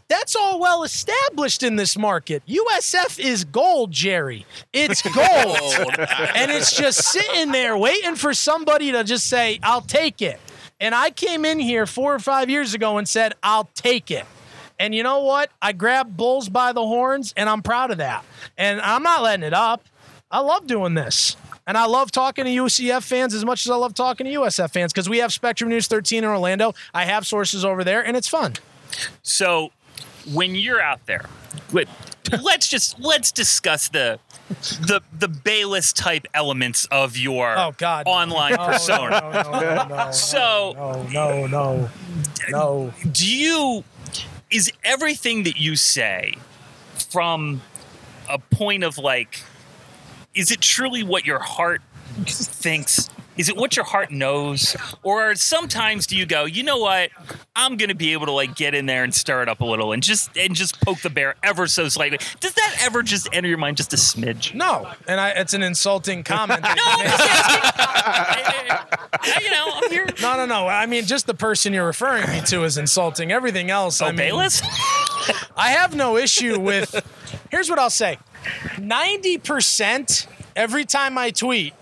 [0.09, 2.42] That's all well established in this market.
[2.48, 4.46] USF is gold, Jerry.
[4.72, 5.18] It's gold.
[5.27, 5.90] Oh,
[6.35, 10.40] and it's just sitting there waiting for somebody to just say, I'll take it.
[10.81, 14.24] And I came in here four or five years ago and said, I'll take it.
[14.79, 15.51] And you know what?
[15.61, 18.24] I grabbed bulls by the horns, and I'm proud of that.
[18.57, 19.85] And I'm not letting it up.
[20.31, 21.37] I love doing this.
[21.68, 24.70] And I love talking to UCF fans as much as I love talking to USF
[24.72, 26.72] fans because we have Spectrum News 13 in Orlando.
[26.94, 28.54] I have sources over there, and it's fun.
[29.22, 29.70] So
[30.33, 31.26] when you're out there,
[31.70, 31.87] wait,
[32.42, 34.18] let's just let's discuss the
[34.81, 38.04] the the Bayless type elements of your Oh, God.
[38.07, 39.20] online persona.
[39.20, 41.90] No, no, no, no, no, So no, no, no,
[42.48, 42.92] no.
[43.12, 43.85] do you
[44.50, 46.33] is everything that you say
[47.11, 47.61] from
[48.26, 49.42] a point of like
[50.38, 51.83] is it truly what your heart
[52.27, 54.74] thinks Is it what your heart knows,
[55.05, 57.11] or sometimes do you go, you know what?
[57.55, 59.92] I'm gonna be able to like get in there and stir it up a little
[59.92, 62.18] and just and just poke the bear ever so slightly.
[62.40, 64.55] Does that ever just enter your mind just a smidge?
[64.55, 66.62] No, and I, it's an insulting comment.
[66.64, 69.44] No, I'm just asking.
[69.44, 70.07] you know, I'm here.
[70.20, 70.66] no, no, no.
[70.66, 73.31] I mean, just the person you're referring me to is insulting.
[73.33, 74.62] Everything else, Oh, I mean, Bayless?
[75.57, 76.94] I have no issue with.
[77.51, 78.18] Here's what I'll say:
[78.78, 81.74] ninety percent every time I tweet,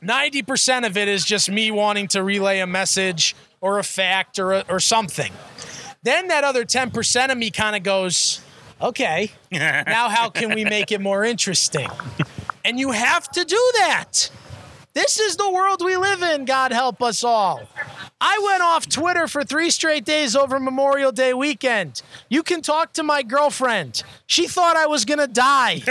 [0.00, 4.38] ninety percent of it is just me wanting to relay a message or a fact
[4.38, 5.32] or a, or something.
[6.02, 8.40] Then that other ten percent of me kind of goes,
[8.80, 11.88] okay, now how can we make it more interesting?
[12.64, 14.30] And you have to do that.
[14.94, 17.62] This is the world we live in, God help us all.
[18.20, 22.00] I went off Twitter for three straight days over Memorial Day weekend.
[22.28, 24.04] You can talk to my girlfriend.
[24.26, 25.82] She thought I was going to die.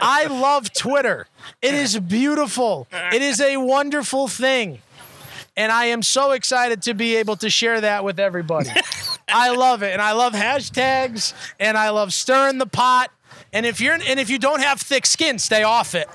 [0.00, 1.26] I love Twitter.
[1.60, 4.80] It is beautiful, it is a wonderful thing.
[5.56, 8.70] And I am so excited to be able to share that with everybody.
[9.28, 9.92] I love it.
[9.92, 13.10] And I love hashtags and I love stirring the pot.
[13.52, 16.08] And if you're and if you don't have thick skin, stay off it.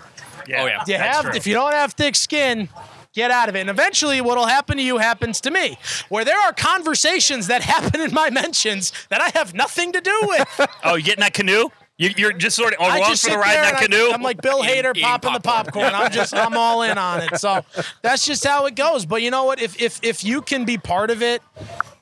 [0.48, 0.64] Yeah.
[0.64, 0.84] Oh, yeah.
[0.88, 1.34] You have true.
[1.36, 2.70] if you don't have thick skin,
[3.14, 3.62] get out of it.
[3.62, 5.78] And eventually what'll happen to you happens to me.
[6.10, 10.20] Where there are conversations that happen in my mentions that I have nothing to do
[10.24, 10.68] with.
[10.84, 11.70] Oh, you getting that canoe?
[11.98, 14.12] You, you're just sort of along for the ride in that canoe.
[14.12, 15.94] I, am like Bill Hader eating popping the popcorn.
[15.96, 17.40] I'm just I'm all in on it.
[17.40, 17.62] So
[18.04, 19.06] that's just how it goes.
[19.08, 19.60] But you know what?
[19.60, 21.42] If if if you can be part of it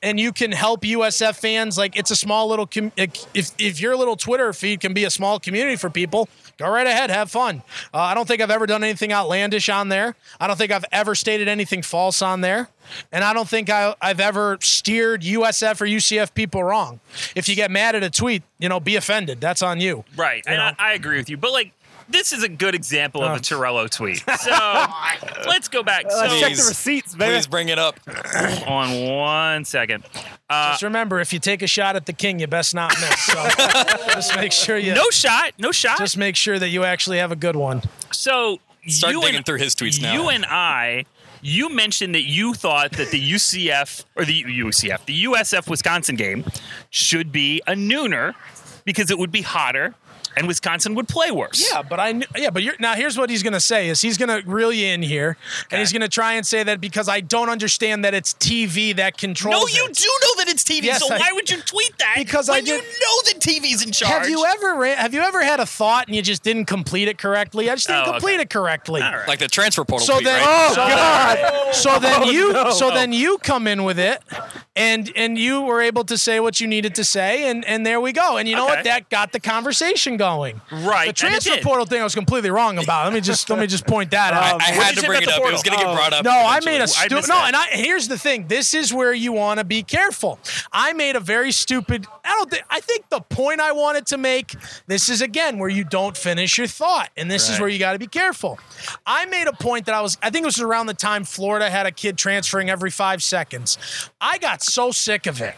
[0.02, 3.26] and you can help USF fans, like it's a small little com- if
[3.58, 7.10] if your little Twitter feed can be a small community for people, go right ahead,
[7.10, 7.62] have fun.
[7.92, 10.14] Uh, I don't think I've ever done anything outlandish on there.
[10.40, 12.68] I don't think I've ever stated anything false on there.
[13.12, 17.00] And I don't think I, I've ever steered USF or UCF people wrong.
[17.34, 19.40] If you get mad at a tweet, you know, be offended.
[19.40, 20.04] That's on you.
[20.16, 20.60] Right, and?
[20.62, 21.36] I, I agree with you.
[21.36, 21.72] But like,
[22.08, 23.34] this is a good example of Oh.
[23.34, 24.22] a Torello tweet.
[24.38, 24.50] So
[25.48, 26.04] let's go back.
[26.04, 27.32] Let's So check the receipts, baby.
[27.32, 27.98] Please bring it up.
[28.68, 30.04] on one second.
[30.48, 33.20] Just uh, remember, if you take a shot at the king, you best not miss.
[33.22, 33.34] So
[34.06, 35.52] just make sure you No shot.
[35.58, 35.98] No shot.
[35.98, 37.82] just make sure that you actually have a good one.
[38.12, 40.12] so Start you digging and, through his tweets now.
[40.12, 41.06] You and I.
[41.42, 46.44] You mentioned that you thought that the UCF or the UCF, the USF Wisconsin game
[46.90, 48.34] should be a nooner
[48.84, 49.94] because it would be hotter
[50.36, 51.66] and Wisconsin would play worse.
[51.72, 54.18] Yeah, but I kn- yeah, but you're, now here's what he's gonna say is he's
[54.18, 55.36] gonna reel you in here,
[55.70, 59.16] and he's gonna try and say that because I don't understand that it's TV that
[59.18, 59.60] controls.
[59.60, 59.94] No, you it.
[59.96, 60.82] do know that it's TV.
[60.84, 62.14] Yes, so I- why would you tweet that?
[62.16, 64.12] Because when I you know that TV's in charge.
[64.12, 67.08] Have you ever ra- have you ever had a thought and you just didn't complete
[67.08, 67.70] it correctly?
[67.70, 68.42] I just didn't Oh, complete okay.
[68.42, 69.00] it correctly.
[69.02, 69.28] All right.
[69.28, 70.46] like the transfer portal So tweet, then, right?
[70.46, 74.22] Oh, so then, so then oh, you, so then you come in with it,
[74.74, 78.00] and and you were able to say what you needed to say, and and there
[78.00, 78.36] we go.
[78.36, 78.74] And you know Okay.
[78.76, 78.84] what?
[78.84, 80.25] That got the conversation going.
[80.26, 81.62] Right, The and it transfer did.
[81.64, 83.04] portal thing I was completely wrong about.
[83.04, 84.62] Let me just let me just point that uh, out.
[84.62, 85.40] I What'd had to bring it up.
[85.42, 86.24] the It was going to get brought up.
[86.24, 87.28] No, I made a stupid.
[87.28, 87.46] No, that.
[87.48, 88.46] and I here's the thing.
[88.48, 90.38] This is where you want to be careful.
[90.72, 92.06] I made a very stupid.
[92.24, 92.64] I don't think.
[92.70, 94.54] I think the point I wanted to make.
[94.86, 97.92] This is again where you don't finish your thought, and this is where you got
[97.92, 98.58] to be careful.
[99.06, 100.18] I made a point that I was.
[100.22, 103.78] I think it was around the time Florida had a kid transferring every five seconds.
[104.20, 105.54] I got so sick of it.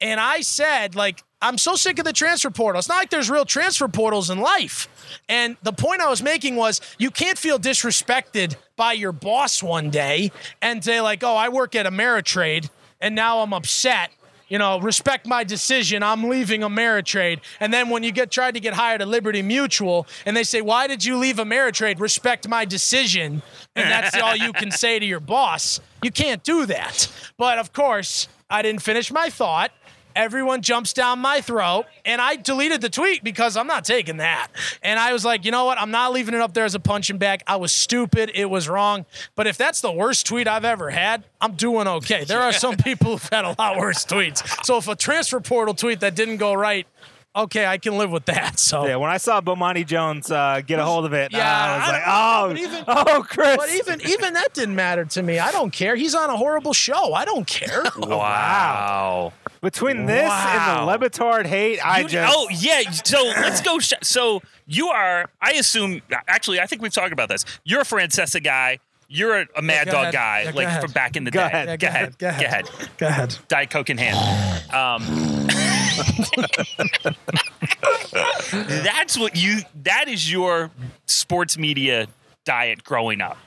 [0.00, 2.80] And I said, like, I'm so sick of the transfer portal.
[2.80, 4.88] It's not like there's real transfer portals in life.
[5.28, 9.88] And the point I was making was you can't feel disrespected by your boss one
[9.90, 12.68] day and say, like, oh, I work at Ameritrade
[13.00, 14.10] and now I'm upset.
[14.48, 16.02] You know, respect my decision.
[16.02, 17.38] I'm leaving Ameritrade.
[17.60, 20.60] And then when you get tried to get hired at Liberty Mutual and they say,
[20.62, 22.00] Why did you leave Ameritrade?
[22.00, 23.42] Respect my decision.
[23.76, 25.80] And that's all you can say to your boss.
[26.02, 27.08] You can't do that.
[27.36, 29.72] But of course, I didn't finish my thought.
[30.16, 34.48] Everyone jumps down my throat, and I deleted the tweet because I'm not taking that.
[34.82, 35.78] And I was like, you know what?
[35.78, 37.42] I'm not leaving it up there as a punching bag.
[37.46, 38.30] I was stupid.
[38.34, 39.04] It was wrong.
[39.34, 42.24] But if that's the worst tweet I've ever had, I'm doing okay.
[42.24, 44.64] There are some people who've had a lot worse tweets.
[44.64, 46.86] So if a transfer portal tweet that didn't go right,
[47.36, 48.58] okay, I can live with that.
[48.66, 51.76] So Yeah, when I saw Bomani Jones uh, get a hold of it, Yeah, I
[51.78, 52.84] was I like, don't- oh, but even-
[53.16, 53.56] oh, Chris.
[53.56, 55.38] But even even that didn't matter to me.
[55.38, 55.94] I don't care.
[55.94, 57.12] He's on a horrible show.
[57.14, 57.84] I don't care.
[57.96, 59.32] Wow.
[59.62, 60.78] Between this Wow.
[60.78, 62.32] and the Le Batard hate, I You- just.
[62.34, 62.90] oh yeah.
[62.90, 63.78] So let's go.
[63.78, 65.26] Sh- so you are.
[65.40, 66.02] I assume.
[66.28, 67.44] Actually, I think we've talked about this.
[67.64, 68.78] You're a Francesa guy.
[69.08, 70.12] You're a, a Mad go Dog ahead.
[70.14, 71.46] guy, Yeah, like from back in the Go day.
[71.46, 71.68] ahead.
[71.68, 72.18] Yeah, Go ahead.
[72.18, 72.40] Go ahead.
[72.40, 72.68] Go ahead.
[72.98, 73.38] Go ahead.
[73.48, 74.74] Diet Coke in hand.
[74.74, 75.46] Um,
[78.52, 79.60] that's what you.
[79.82, 80.70] That is your
[81.06, 82.06] sports media
[82.44, 83.38] diet growing up.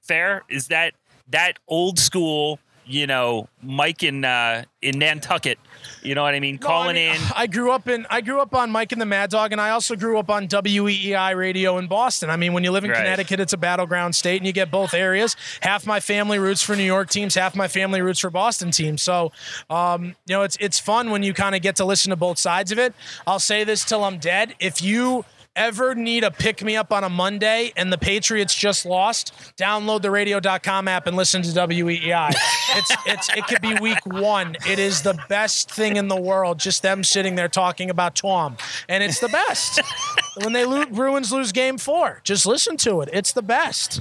[0.00, 0.94] Fair is that
[1.28, 5.58] that old school you know, Mike in uh, in Nantucket.
[6.06, 6.58] You know what I mean?
[6.60, 7.22] No, Calling I mean, in.
[7.34, 9.70] I grew up in I grew up on Mike and the Mad Dog, and I
[9.70, 12.30] also grew up on WEEI radio in Boston.
[12.30, 12.98] I mean, when you live in Right.
[12.98, 15.34] Connecticut, it's a battleground state, and you get both areas.
[15.60, 19.02] Half my family roots for New York teams, half my family roots for Boston teams.
[19.02, 19.32] So,
[19.68, 22.38] um, you know, it's it's fun when you kind of get to listen to both
[22.38, 22.94] sides of it.
[23.26, 25.24] I'll say this till I'm dead: if you
[25.56, 30.02] ever need a pick me up on a Monday and the Patriots just lost, download
[30.02, 32.30] the radio.com app and listen to WEEI.
[32.76, 34.56] It's it's it could be week 1.
[34.68, 38.56] It is the best thing in the world just them sitting there talking about Tom.
[38.88, 39.80] And it's the best.
[40.42, 43.08] when they lose Bruins lose game 4, just listen to it.
[43.12, 44.00] It's the best.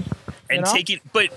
[0.50, 0.72] and know?
[0.74, 1.30] taking but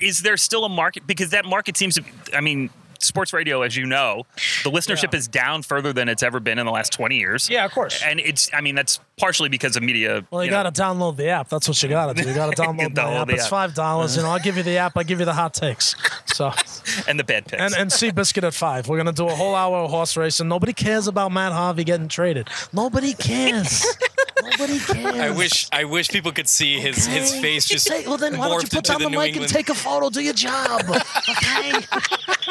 [0.00, 2.02] is there still a market because that market seems to
[2.36, 4.24] i mean sports radio as you know
[4.64, 5.18] the listenership Yeah.
[5.18, 8.00] is down further than it's ever been in the last 20 years Yeah, of course.
[8.04, 10.62] and it's i mean that's partially because of media Well, you, know.
[10.62, 11.48] got to download the app.
[11.48, 12.28] That's what you got to do.
[12.28, 13.26] You got to download the app.
[13.28, 13.50] the It's app.
[13.50, 14.16] five dollars.
[14.16, 14.96] You know, I'll give you the app.
[14.96, 15.94] I'll give you the hot takes.
[16.26, 16.52] So,
[17.08, 18.88] and the bad picks and and Seabiscuit at five.
[18.88, 20.48] We're gonna do a whole hour of horse racing.
[20.48, 22.48] Nobody cares about Matt Harvey getting traded.
[22.72, 23.86] Nobody cares.
[24.42, 25.14] Nobody cares.
[25.20, 28.48] I wish I wish people could see his his face just Say- well, then why
[28.48, 29.44] don't you put into down the, New mic England.
[29.44, 30.10] and take a photo?
[30.10, 30.82] Do your job,
[31.30, 31.72] okay?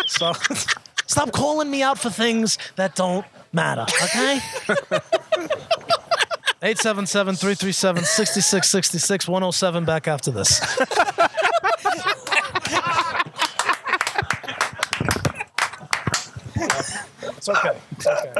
[0.07, 0.31] so,
[1.05, 4.39] stop calling me out for things that don't matter, okay?
[6.63, 10.61] 877-337-6666 107 back after this.
[17.47, 17.77] it's okay.
[17.91, 18.31] It's okay.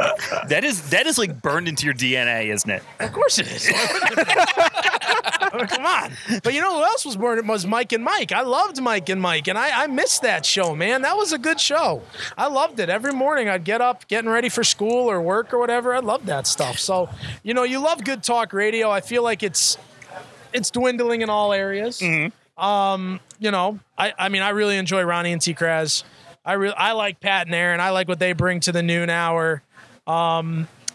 [0.47, 3.67] that is that is like burned into your dna isn't it Of course it is.
[5.53, 6.11] Come on.
[6.43, 7.45] But you know who else was born?
[7.47, 8.31] Was Mike and Mike.
[8.31, 11.03] I loved Mike and Mike, and I, I missed that show, man.
[11.03, 12.01] That was a good show.
[12.37, 12.89] I loved it.
[12.89, 15.93] Every morning I'd get up, getting ready for school or work or whatever.
[15.93, 16.79] I loved that stuff.
[16.79, 17.07] So,
[17.43, 18.89] you know, you love good talk radio.
[18.89, 19.77] I feel like it's
[20.53, 22.01] it's dwindling in all areas.
[22.57, 25.53] Um, you know, I, I mean, I really enjoy Ronnie and T.
[25.53, 26.03] Kraz.
[26.45, 27.79] I really I like Pat and Aaron.
[27.79, 29.63] I like what they bring to the noon hour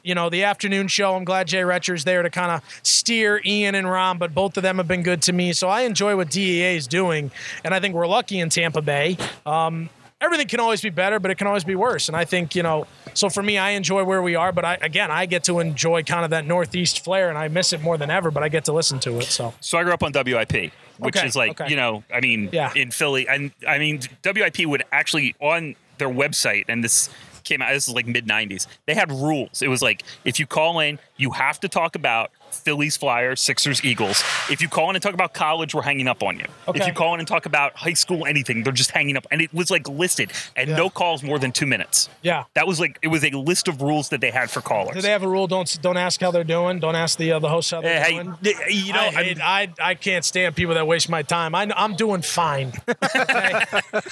[0.03, 1.15] you know, the afternoon show.
[1.15, 4.63] I'm glad Jay Recher's there to kind of steer Ian and Ron, but both of
[4.63, 5.53] them have been good to me.
[5.53, 7.31] So I enjoy what DEA is doing,
[7.63, 9.19] and I think we're lucky in Tampa Bay.
[9.45, 12.09] Um, everything can always be better, but it can always be worse.
[12.09, 14.79] And I think you know, so for me, I enjoy where we are, but I
[14.81, 17.99] again, I get to enjoy kind of that Northeast flair, and I miss it more
[17.99, 18.31] than ever.
[18.31, 19.25] But I get to listen to it.
[19.25, 21.71] So so i grew up on wip which Okay, is like okay.
[21.71, 22.73] you know i mean Yeah.
[22.75, 27.09] in philly and i mean wip would actually on their website and this
[27.45, 30.47] came out this is like mid 90s they had rules it was like if you
[30.47, 34.97] call in you have to talk about phillies flyers sixers eagles if you call in
[34.97, 36.81] and talk about college we're hanging up on you Okay.
[36.81, 39.41] if you call in and talk about high school anything they're just hanging up and
[39.41, 40.77] it was like listed and Yeah.
[40.77, 42.45] no calls more than two minutes yeah.
[42.55, 45.01] that was like it was a list of rules that they had for callers Do
[45.03, 45.47] they have a rule?
[45.47, 46.79] Don't don't ask how they're doing.
[46.81, 48.35] Don't ask the uh, the host how they're Hey, doing.
[48.43, 51.55] hey, you know I, hate, I I can't stand people that waste my time.
[51.55, 52.73] I, I'm doing fine.
[52.89, 53.53] Okay?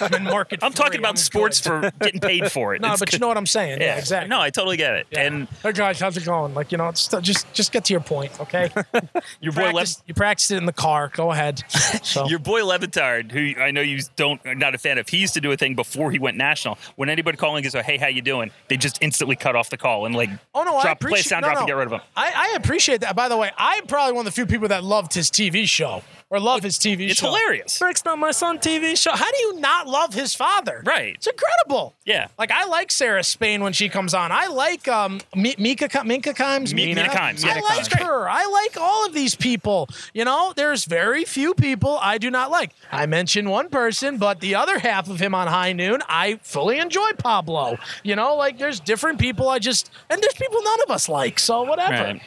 [0.01, 0.61] I'm in market.
[0.63, 1.93] I'm talking about I'm sports good.
[1.93, 3.81] for getting paid for it No, It's but you know what I'm saying.
[3.81, 4.29] Yeah, exactly.
[4.29, 5.07] No, I totally get it.
[5.11, 5.23] Yeah.
[5.23, 6.55] And hey guys, how's it going?
[6.55, 8.71] Like you know, just just just get to your point, okay?
[9.41, 11.11] your boy, Lev- Practice, you practiced it in the car.
[11.15, 11.63] Go ahead.
[12.03, 15.09] So your boy Le Batard, who I know you don't are not a fan of,
[15.09, 16.79] he used to do a thing before he went national.
[16.97, 20.07] When anybody calling goes, "Hey, how you doing?" They just instantly cut off the call
[20.07, 21.61] and like Oh no, I drop play a sound no, drop no.
[21.61, 22.01] and get rid of him.
[22.17, 23.17] I, I appreciate that.
[23.17, 26.03] By the way, I'm probably one of the few people that loved his TV show
[26.29, 27.11] or love his TV show.
[27.11, 27.27] It's show.
[27.29, 27.79] hilarious.
[27.79, 29.13] Breaks not my son TV show.
[29.13, 30.83] How do you not love his father?
[30.85, 31.15] Right.
[31.15, 31.95] It's incredible.
[32.05, 32.29] Yeah.
[32.39, 34.33] Like I like Sarah Spain when she comes on.
[34.33, 36.75] I like um Mi- Mika Minka Kimes.
[36.75, 37.45] Mina Kimes.
[37.45, 38.29] I like her.
[38.29, 39.89] I like all of these people.
[40.15, 42.73] You know, there's very few people I do not like.
[42.91, 46.79] I mentioned one person, but the other half of him on High Noon, I fully
[46.79, 47.79] enjoy Pablo.
[48.03, 51.39] You know, like there's different people I just and there's people none of us like.
[51.39, 51.93] So whatever.
[51.93, 52.23] Right.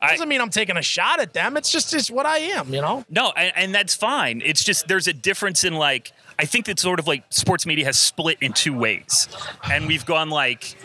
[0.00, 1.56] I, Doesn't mean I'm taking a shot at them.
[1.56, 2.72] It's just it's what I am.
[2.72, 3.04] You know.
[3.10, 4.42] no, and, and that's fine.
[4.44, 7.84] It's just there's a difference in like I think that sort of like sports media
[7.86, 9.28] has split in two ways,
[9.70, 10.76] and we've gone like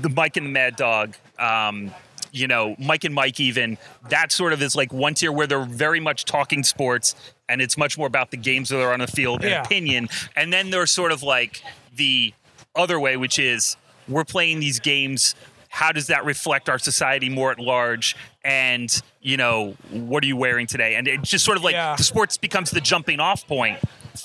[0.00, 1.14] the Mike and the Mad Dog.
[1.38, 1.90] Um,
[2.34, 3.76] you know, Mike and Mike, even
[4.08, 7.14] that sort of is like one tier where they're very much talking sports,
[7.48, 9.62] and it's much more about the games that are on the field and Yeah.
[9.62, 10.08] opinion.
[10.34, 11.62] And then there's sort of like
[11.94, 12.32] the
[12.74, 13.76] other way, which is
[14.08, 15.34] we're playing these games.
[15.72, 18.14] How does that reflect our society more at large?
[18.44, 20.96] And you know, what are you wearing today?
[20.96, 21.96] And it's just sort of like Yeah.
[21.96, 23.78] the sports becomes the jumping off point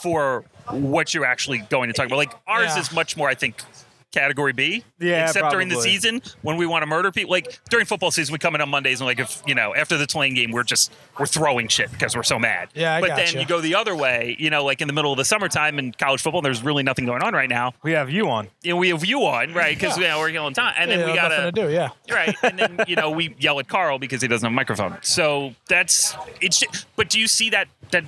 [0.04, 2.18] for what you're actually going to talk about.
[2.18, 2.80] Like ours Yeah.
[2.82, 3.62] is much more, I think,
[4.12, 4.84] category B.
[5.00, 7.32] Yeah, Except during the season when we want to murder people.
[7.32, 9.98] Like during football season, we come in on Mondays and like if you know after
[9.98, 12.70] the Tulane game, we're just we're throwing shit because we're so mad.
[12.74, 14.36] Yeah, I but then you go the other way.
[14.40, 17.06] You know, like in the middle of the summertime in college football, there's really nothing
[17.06, 17.74] going on right now.
[17.84, 18.48] We have you on.
[18.66, 20.04] Know, we have you on right because Yeah.
[20.04, 21.70] you know, we're on time, and then Yeah, we gotta to do.
[21.70, 21.90] Yeah.
[22.10, 24.98] right and then you know we yell at carl because he doesn't have a microphone
[25.02, 26.64] so that's it's
[26.96, 28.04] but do you see that that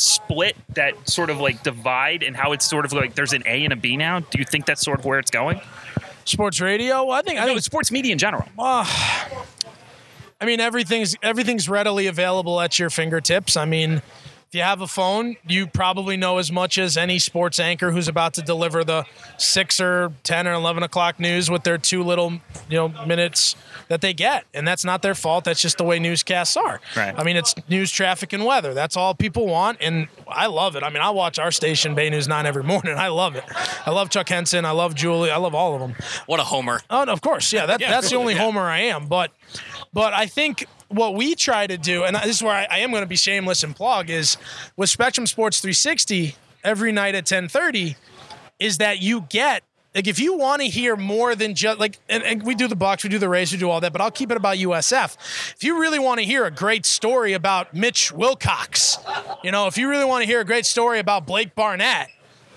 [0.00, 3.64] split, that sort of like divide, and how it's sort of like there's an A
[3.64, 4.20] and a B now?
[4.20, 5.60] Do you think that's sort of where it's going?
[6.24, 7.04] Sports radio.
[7.04, 8.44] Well, I think I think know sports media in general.
[8.58, 9.44] Ah,
[10.40, 13.56] I mean, everything's everything's readily available at your fingertips.
[13.56, 14.02] I mean,
[14.48, 18.08] if you have a phone, you probably know as much as any sports anchor who's
[18.08, 19.04] about to deliver the
[19.36, 22.32] six or ten or eleven o'clock news with their two little,
[22.70, 23.56] you know, minutes
[23.88, 25.44] that they get, and that's not their fault.
[25.44, 26.80] That's just the way newscasts are.
[26.96, 27.14] Right.
[27.14, 28.72] I mean, it's news, traffic, and weather.
[28.72, 30.82] That's all people want, and I love it.
[30.82, 32.94] I mean, I watch our station, Bay News Nine, every morning.
[32.96, 33.44] I love it.
[33.84, 34.64] I love Chuck Henson.
[34.64, 35.30] I love Julie.
[35.30, 35.94] I love all of them.
[36.24, 36.80] What a homer.
[36.88, 37.66] Oh, of course, yeah.
[37.66, 38.40] That, Yeah, that's the only yeah.
[38.40, 39.08] homer I am.
[39.08, 39.30] But,
[39.92, 42.90] but I think what we try to do, and this is where I, I am
[42.90, 44.36] going to be shameless and plug, is
[44.76, 46.34] with Spectrum Sports 360
[46.64, 47.96] every night at 10:30,
[48.58, 49.62] is that you get
[49.94, 52.76] like if you want to hear more than just like, and, and we do the
[52.76, 55.16] Bucks, we do the Rays, we do all that, but I'll keep it about USF.
[55.56, 58.98] If you really want to hear a great story about Mitch Wilcox,
[59.42, 62.10] you know, if you really want to hear a great story about Blake Barnett,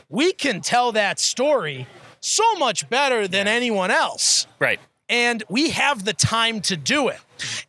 [0.09, 1.87] we can tell that story
[2.19, 4.79] so much better than anyone else Right.
[5.09, 7.17] and we have the time to do it.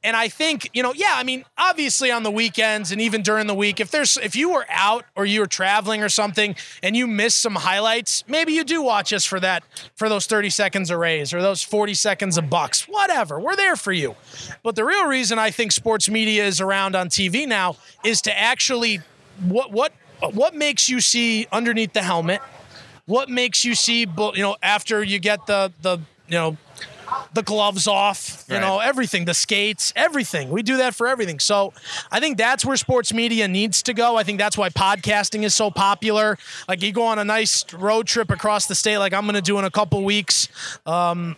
[0.05, 3.47] And I think, you know, yeah, I mean, obviously on the weekends and even during
[3.47, 6.97] the week, if there's if you were out or you were traveling or something and
[6.97, 9.63] you missed some highlights, maybe you do watch us for that
[9.95, 12.89] for those 30 seconds of Rays or those 40 seconds of Bucks.
[12.89, 13.41] Whatever.
[13.41, 14.17] We're there for you.
[14.63, 18.39] But the real reason I think sports media is around on TV now is to
[18.39, 19.01] actually
[19.41, 19.93] what what
[20.33, 22.41] what makes you see underneath the helmet?
[23.07, 25.99] What makes you see, you know, after you get the the
[26.29, 26.57] you know
[27.35, 28.61] the gloves off, you Right.
[28.61, 30.51] know, everything, the skates, everything.
[30.51, 31.39] We do that for everything.
[31.41, 31.73] So
[32.11, 34.17] I think that's where sports media needs to go.
[34.17, 36.39] I think that's why podcasting is so popular.
[36.69, 39.41] Like you go on a nice road trip across the state, like I'm going to
[39.43, 40.49] do in a couple weeks.
[40.87, 41.37] Um,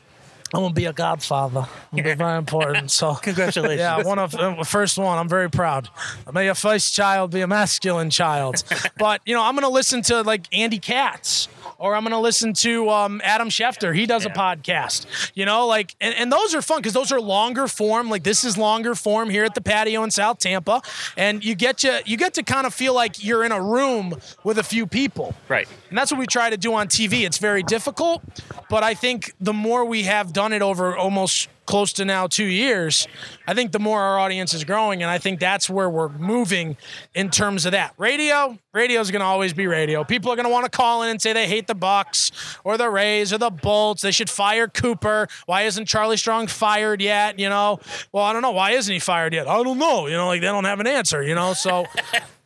[0.55, 1.67] I'm gonna be a godfather.
[1.93, 2.91] It'll be very important.
[2.93, 3.81] So Congratulations.
[3.81, 5.19] Yeah, one of uh, first one.
[5.19, 5.89] I'm very proud.
[6.33, 8.63] May your first child be a masculine child.
[8.99, 11.49] but you know, I'm gonna listen to like Andy Katz,
[11.79, 13.95] or I'm gonna listen to um, Adam Schefter.
[13.95, 15.07] He does a podcast.
[15.35, 18.09] You know, like and, and those are fun because those are longer form.
[18.09, 20.83] Like this is longer form here at the patio in South Tampa,
[21.17, 24.15] and you get to you get to kind of feel like you're in a room
[24.45, 25.35] with a few people.
[25.49, 25.67] Right.
[25.89, 27.25] And that's what we try to do on TV.
[27.25, 28.23] It's very difficult,
[28.69, 32.45] but I think the more we have done it over almost close to now two
[32.45, 33.09] years,
[33.47, 36.77] I think the more our audience is growing, and I think that's where we're moving
[37.15, 37.95] in terms of that.
[37.97, 40.05] Radio, radio is going to always be radio.
[40.05, 42.31] People are going to want to call in and say they hate the Bucks
[42.65, 44.03] or the Rays or the Bolts.
[44.03, 45.29] They should fire Cooper.
[45.47, 47.39] Why isn't Charlie Strong fired yet?
[47.39, 47.81] You know,
[48.13, 48.53] well, I don't know.
[48.53, 49.49] Why isn't he fired yet?
[49.49, 50.07] I don't know.
[50.07, 51.23] You know, like they don't have an answer.
[51.23, 51.87] You know, so.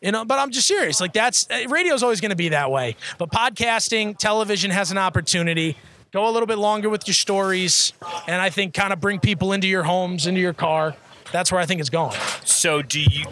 [0.01, 1.01] You know, but I'm just serious.
[1.01, 2.95] Like that's eh, radio is always going to be that way.
[3.19, 5.77] But podcasting, television has an opportunity.
[6.11, 7.93] Go a little bit longer with your stories,
[8.27, 10.97] and I think kind of bring people into your homes, into your car.
[11.33, 12.17] That's where I think it's going.
[12.45, 13.27] So do you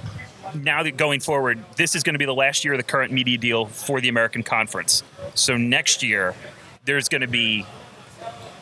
[0.55, 3.13] now that going forward, this is going to be the last year of the current
[3.13, 5.03] media deal for the American Conference.
[5.35, 6.35] So next year,
[6.85, 7.67] there's going to be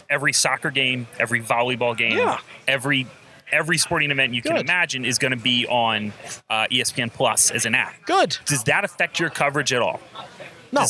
[0.08, 2.38] every soccer game, every volleyball game, Yeah.
[2.68, 3.06] every
[3.52, 6.12] every sporting event you can imagine is going to be on
[6.50, 7.94] uh, ESPN Plus as an app.
[8.06, 8.36] Good.
[8.46, 10.00] Does that affect your coverage at all?
[10.74, 10.86] No.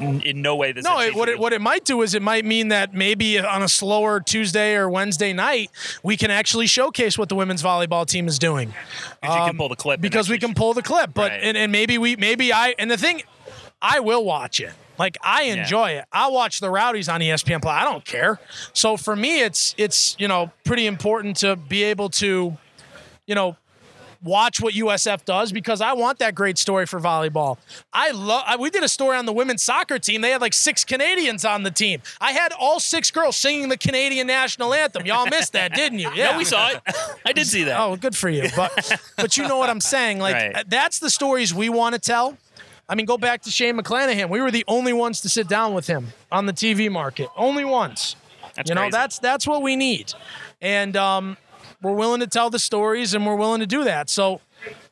[0.00, 2.44] In no way does No, it, what it what it might do is it might
[2.44, 5.70] mean that maybe on a slower Tuesday or Wednesday night
[6.02, 8.72] we can actually showcase what the women's volleyball team is doing.
[9.22, 11.10] 'cause you can pull the clip um, because we can pull the clip.
[11.14, 11.40] But Right.
[11.42, 13.22] and, and maybe we maybe I and the thing,
[13.80, 14.72] I will watch it.
[14.98, 16.04] Like I enjoy it.
[16.12, 17.72] I watch the Rowdies on ESPN Plus.
[17.72, 18.40] I don't care.
[18.72, 22.56] So for me, it's it's you know pretty important to be able to,
[23.26, 23.56] you know.
[24.22, 27.56] Watch what USF does because I want that great story for volleyball.
[27.92, 28.58] I love.
[28.58, 30.22] We did a story on the women's soccer team.
[30.22, 32.02] They had like six Canadians on the team.
[32.20, 35.06] I had all six girls singing the Canadian national anthem.
[35.06, 36.10] Y'all missed that, didn't you?
[36.14, 36.80] Yeah, No, we saw it.
[37.24, 37.78] I did see that.
[37.80, 38.48] Oh, good for you.
[38.56, 40.18] But but you know what I'm saying?
[40.18, 40.64] Like Right.
[40.68, 42.36] that's the stories we want to tell.
[42.88, 44.30] I mean, go back to Shane McClanahan.
[44.30, 47.28] We were the only ones to sit down with him on the TV market.
[47.36, 48.16] Only ones.
[48.56, 48.90] That's you know, crazy.
[48.92, 50.12] that's that's what we need.
[50.60, 51.36] And um,
[51.82, 54.08] we're willing to tell the stories and we're willing to do that.
[54.10, 54.40] So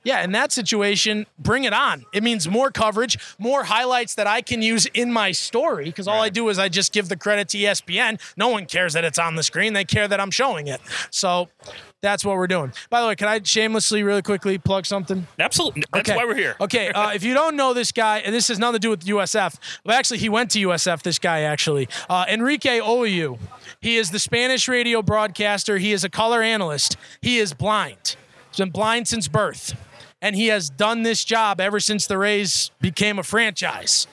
[0.05, 2.05] yeah, in that situation, bring it on.
[2.12, 6.22] It means more coverage, more highlights that I can use in my story because all
[6.22, 8.20] I do is I just give the credit to ESPN.
[8.37, 10.80] No one cares that it's on the screen, they care that I'm showing it.
[11.11, 11.49] So
[12.07, 12.73] that's what we're doing.
[12.89, 15.27] By the way, can I shamelessly, really quickly plug something?
[15.41, 15.83] Absolutely.
[15.93, 16.17] That's Okay.
[16.17, 16.55] why we're here.
[16.61, 19.05] Okay, uh, if you don't know this guy, and this has nothing to do with
[19.05, 21.89] USF, well, actually, he went to USF, this guy, actually.
[22.09, 23.39] Uh, Enrique Oliu.
[23.81, 25.79] He is the Spanish radio broadcaster.
[25.79, 26.97] He is a color analyst.
[27.21, 28.15] He is blind.
[28.51, 29.75] He's been blind since birth.
[30.23, 34.07] And he has done this job ever since the Rays became a franchise.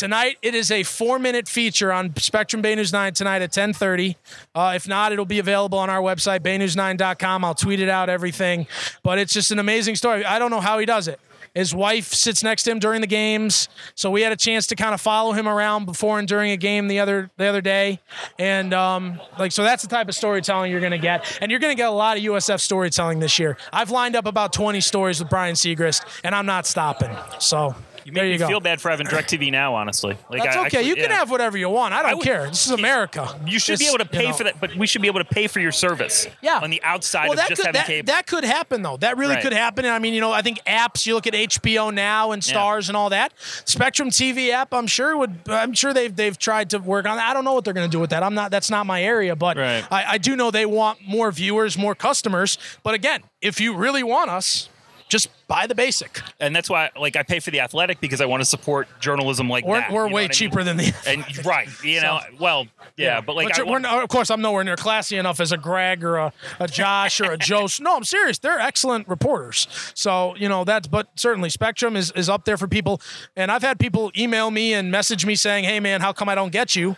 [0.00, 4.16] Tonight, it is a four-minute feature on Spectrum Bay News 9 tonight at 1030.
[4.54, 7.44] Uh, if not, it'll be available on our website, baynews9.com.
[7.44, 8.66] I'll tweet it out, everything.
[9.02, 10.24] But it's just an amazing story.
[10.24, 11.20] I don't know how he does it.
[11.54, 14.74] His wife sits next to him during the games, so we had a chance to
[14.74, 18.00] kind of follow him around before and during a game the other the other day,
[18.38, 21.60] and um, like so that's the type of storytelling you're going to get, and you're
[21.60, 23.58] going to get a lot of USF storytelling this year.
[23.72, 27.14] I've lined up about 20 stories with Brian Siegrist, and I'm not stopping.
[27.40, 27.74] So
[28.10, 28.48] You there you me go.
[28.48, 30.16] feel bad for having DirecTV now, honestly.
[30.28, 30.76] Like, That's I- I okay.
[30.78, 31.18] could- you can yeah.
[31.18, 31.94] have whatever you want.
[31.94, 32.46] I don't would- care.
[32.48, 33.28] This is America.
[33.46, 34.32] You should be able to you pay know.
[34.34, 36.26] for that, but we should be able to pay for your service.
[36.42, 36.60] Yeah.
[36.62, 38.06] On the outside well, of that just could, having that, cable.
[38.12, 38.96] that could happen though.
[38.96, 39.42] That really Right.
[39.42, 39.84] could happen.
[39.84, 41.06] And I mean, you know, I think apps.
[41.06, 43.32] You look at HBO now and Stars and all that.
[43.64, 44.72] Spectrum TV app.
[44.72, 45.40] I'm sure would.
[45.48, 47.16] I'm sure they've they've tried to work on.
[47.16, 47.28] that.
[47.28, 48.22] I don't know what they're going to do with that.
[48.22, 48.50] I'm not.
[48.50, 49.36] That's not my area.
[49.36, 49.84] But Right.
[49.90, 52.56] I, I do know they want more viewers, more customers.
[52.82, 54.68] But again, if you really want us,
[55.10, 56.20] just buy the basic.
[56.40, 59.50] and that's why, like, I pay for the athletic because I want to support journalism
[59.50, 59.92] like that.
[59.92, 60.30] we're way I mean?
[60.30, 60.94] cheaper than the.
[61.06, 64.40] And right, you know, well, yeah, but like, But I want- we're of course, I'm
[64.40, 67.66] nowhere near classy enough as a Greg or a, a Josh or a Joe.
[67.80, 68.38] No, I'm serious.
[68.38, 69.66] They're excellent reporters.
[69.94, 70.88] So you know that's.
[70.88, 73.00] But certainly, Spectrum is is up there for people.
[73.36, 76.34] And I've had people email me and message me saying, "Hey, man, how come I
[76.34, 76.96] don't get you?"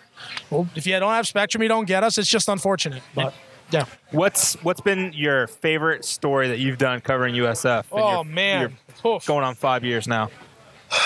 [0.50, 2.18] Well, if you don't have Spectrum, you don't get us.
[2.18, 3.02] It's just unfortunate.
[3.14, 3.51] But yeah.
[4.10, 7.80] What's what's been your favorite story that you've done covering USF?
[7.92, 8.76] in Oh your- man.
[9.04, 9.26] your- Oof.
[9.26, 10.30] going on five years now.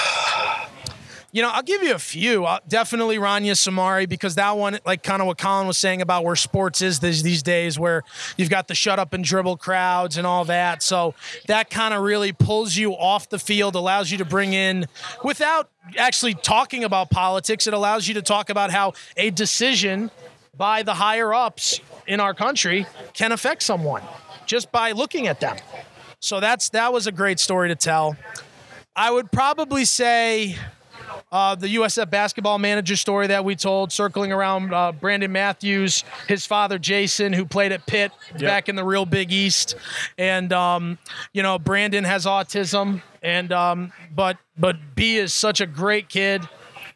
[1.32, 2.46] You know, I'll give you a few.
[2.46, 6.24] Uh, definitely Rania Samari because that one, like kind of what Collin was saying about
[6.24, 8.04] where sports is these, these days, where
[8.38, 10.82] you've got the shut up and dribble crowds and all that.
[10.82, 11.14] So
[11.46, 14.86] that kind of really pulls you off the field, allows you to bring in,
[15.22, 20.10] without actually talking about politics, it allows you to talk about how a decision
[20.56, 24.02] by the higher ups in our country can affect someone
[24.46, 25.56] just by looking at them.
[26.20, 28.16] So that's that was a great story to tell.
[28.94, 30.56] I would probably say
[31.30, 36.46] uh, the USF basketball manager story that we told, circling around uh, Brandon Matthews, his
[36.46, 39.74] father Jason, who played at Pitt back in the real Big East,
[40.16, 40.98] and um,
[41.32, 46.42] you know Brandon has autism, and um, but but B is such a great kid.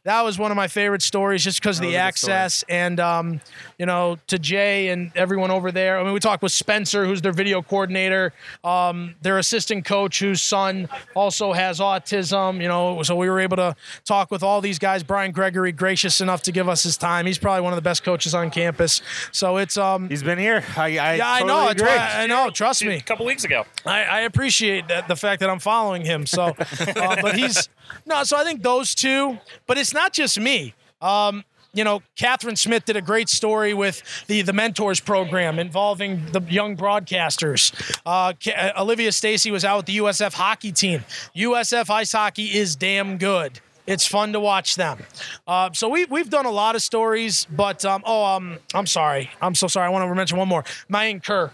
[0.05, 2.33] That was one of my favorite stories, just because of the was story.
[2.33, 3.41] access and um,
[3.79, 5.99] you know to Jay and everyone over there.
[6.01, 8.33] I mean, we talked with Spencer, who's their video coordinator,
[8.65, 12.63] um, their assistant coach, whose son also has autism.
[12.63, 13.77] You know, so we were able to
[14.07, 15.03] talk with all these guys.
[15.03, 17.27] Brian Gregory, gracious enough to give us his time.
[17.27, 19.03] He's probably one of the best coaches on campus.
[19.33, 20.65] So it's um, He's been here.
[20.79, 21.69] I, I yeah, I know.
[21.69, 21.95] It's agree.
[21.95, 22.49] why- I know.
[22.49, 22.95] Trust me.
[22.97, 23.67] a couple weeks ago.
[23.85, 26.25] I, I appreciate that the fact that I'm following him.
[26.25, 26.55] So,
[26.97, 27.69] uh, but he's
[28.07, 28.25] no.
[28.25, 29.39] So I think those two.
[29.67, 30.75] But it's not just me.
[31.01, 36.27] Um, you know, Catherine Smith did a great story with the the mentors program involving
[36.33, 37.73] the young broadcasters.
[38.05, 41.05] Uh, Ca- uh, Olivia Stacy was out with the USF hockey team.
[41.37, 43.61] USF ice hockey is damn good.
[43.87, 44.99] It's fun to watch them.
[45.47, 49.31] Uh, so we we've done a lot of stories, but um, oh, um, I'm sorry.
[49.41, 49.87] I'm so sorry.
[49.87, 50.65] I want to mention one more.
[50.89, 51.51] Mayan Kiir.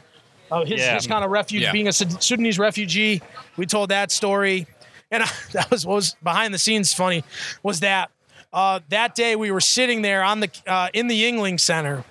[0.51, 0.95] Uh, his, Yeah.
[0.95, 1.73] his kind of refuge, Yeah.
[1.73, 3.21] being a Sudanese refugee.
[3.57, 4.69] We told that story,
[5.11, 7.25] and that was what was behind the scenes funny.
[7.63, 8.11] Was that
[8.53, 12.05] uh, that day we were sitting there on the uh, in the Yuengling Center,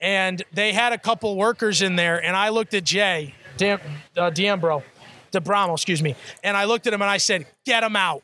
[0.00, 3.80] and they had a couple workers in there, and I looked at Jay Dam,
[4.16, 4.30] uh,
[5.32, 8.22] DeBramo, excuse me, and I looked at him and I said, "Get him out."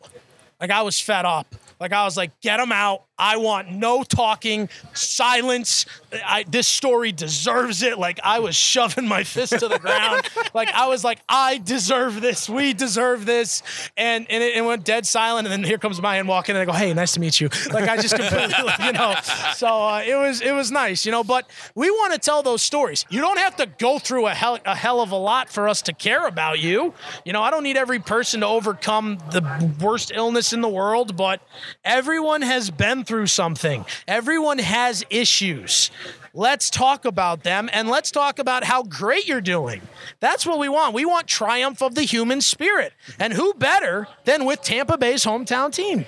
[0.61, 1.53] Like I was fed up.
[1.81, 3.03] Like I was like, get him out.
[3.23, 5.87] I want no talking, silence.
[6.13, 7.97] I, this story deserves it.
[7.97, 10.29] Like I was shoving my fist to the ground.
[10.55, 12.49] Like I was like, I deserve this.
[12.49, 13.63] We deserve this.
[13.97, 15.47] And and it, it went dead silent.
[15.47, 17.49] And then here comes my Mayan walking, and I go, hey, nice to meet you.
[17.73, 19.15] Like I just completely, you know.
[19.55, 21.25] So uh, it was it was nice, you know.
[21.25, 23.07] But we want to tell those stories.
[23.09, 25.81] You don't have to go through a hell a hell of a lot for us
[25.83, 26.93] to care about you.
[27.25, 31.17] You know, I don't need every person to overcome the worst illness in the world,
[31.17, 31.41] but
[31.85, 33.85] everyone has been through something.
[34.09, 35.91] Everyone has issues.
[36.35, 39.83] Let's talk about them and let's talk about how great you're doing.
[40.21, 40.95] That's what we want.
[40.95, 42.95] We want triumph of the human spirit.
[43.19, 46.07] And who better than with Tampa Bay's hometown team?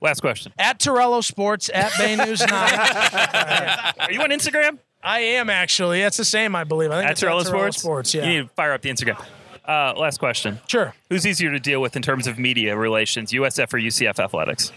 [0.00, 0.52] Last question.
[0.58, 2.48] At Torello Sports, at Bay News 9.
[2.50, 4.78] Are you on Instagram?
[5.02, 6.00] I am actually.
[6.02, 6.90] That's the same, I believe.
[6.90, 7.78] I think At Torello at Sports?
[7.78, 8.24] Sports, yeah.
[8.24, 9.20] You need to fire up the Instagram.
[9.64, 10.60] Uh, last question.
[10.68, 10.94] Sure.
[11.10, 14.70] Who's easier to deal with in terms of media relations, USF or UCF athletics?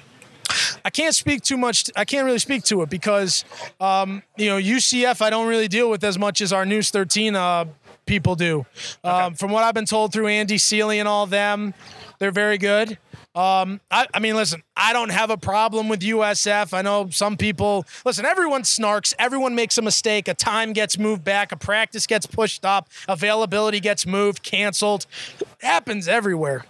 [0.84, 1.89] I can't speak too much.
[1.95, 3.45] I can't really speak to it because,
[3.80, 7.36] um, you know, UCF I don't really deal with as much as our News 13
[7.36, 7.66] uh,
[8.06, 8.66] people do.
[9.04, 11.74] Um, from what I've been told through Andy Seeley and all them,
[12.20, 12.97] they're very good.
[13.36, 16.74] Um, I, I mean, listen, I don't have a problem with USF.
[16.74, 20.28] I know some people, listen, everyone snarks, everyone makes a mistake.
[20.28, 25.06] A time gets moved back, a practice gets pushed up, availability gets moved, canceled.
[25.39, 26.66] It happens everywhere.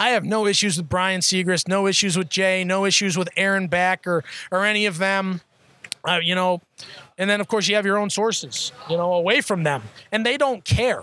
[0.00, 3.68] I have no issues with Brian Siegrist, no issues with Jay, no issues with Aaron
[3.68, 5.42] Back or or any of them.
[6.02, 6.62] Uh, you know,
[7.18, 10.24] and then of course you have your own sources, you know, away from them, and
[10.24, 11.02] they don't care.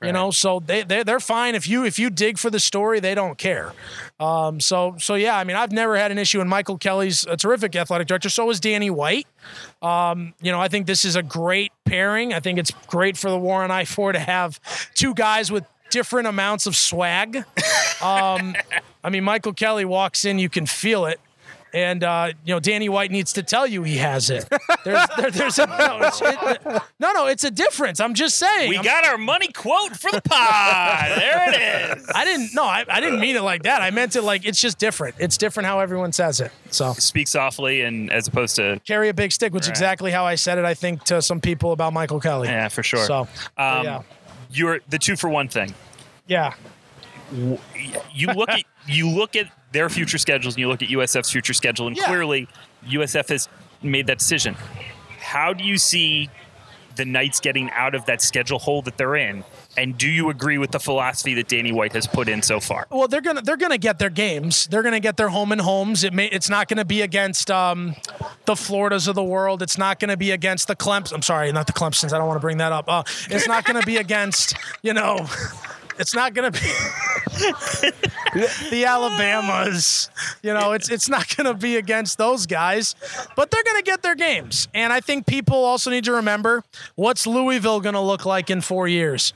[0.00, 3.00] You know, so they they they're fine if you if you dig for the story,
[3.00, 3.72] they don't care.
[4.20, 6.40] Um, so so yeah, I mean, I've never had an issue.
[6.40, 8.28] And Michael Kelly's a terrific athletic director.
[8.28, 9.26] So is Danny White.
[9.82, 12.32] Um, you know, I think this is a great pairing.
[12.32, 14.60] I think it's great for the War on I four to have
[14.94, 17.44] two guys with different amounts of swag.
[18.02, 18.54] Um,
[19.02, 21.20] I mean, Michael Kelly walks in, you can feel it.
[21.74, 24.48] And uh, you know, Danny White needs to tell you he has it.
[24.86, 28.00] There's, there, there's a, no, it, no, no, it's a difference.
[28.00, 28.70] I'm just saying.
[28.70, 31.10] We I'm- got our money quote for the pod.
[31.18, 32.06] there it is.
[32.14, 32.54] I didn't.
[32.54, 33.82] No, I, I didn't mean it like that.
[33.82, 35.16] I meant it like it's just different.
[35.18, 36.52] It's different how everyone says it.
[36.70, 40.24] So Speak softly and as opposed to carry a big stick, which is exactly how
[40.24, 40.64] I said it.
[40.64, 42.48] I think to some people about Michael Kelly.
[42.48, 43.04] yeah, for sure.
[43.04, 43.28] So
[43.58, 44.02] um, yeah,
[44.50, 45.74] you're the two for one thing.
[46.26, 46.54] yeah.
[47.32, 51.52] you look at you look at their future schedules and you look at USF's future
[51.52, 52.06] schedule, and Yeah.
[52.06, 52.48] clearly
[52.86, 53.48] USF has
[53.82, 54.54] made that decision.
[55.20, 56.30] How do you see
[56.96, 59.44] the Knights getting out of that schedule hole that they're in?
[59.76, 62.86] And do you agree with the philosophy that Danny White has put in so far?
[62.90, 64.66] Well, they're gonna they're gonna get their games.
[64.66, 66.04] They're gonna get their home and homes.
[66.04, 67.94] It may it's not gonna be against um,
[68.46, 69.62] the Floridas of the world.
[69.62, 71.12] It's not gonna be against the Clemson.
[71.12, 72.12] I'm sorry, not the Clemson's.
[72.12, 72.86] I don't want to bring that up.
[72.88, 75.26] Uh, it's not gonna be against you know.
[75.98, 76.58] It's not gonna be
[78.70, 80.10] the Alabamas.
[80.42, 82.94] You know, it's it's not gonna be against those guys,
[83.36, 84.68] but they're gonna get their games.
[84.74, 86.62] And I think people also need to remember
[86.94, 89.32] what's Louisville gonna look like in four years.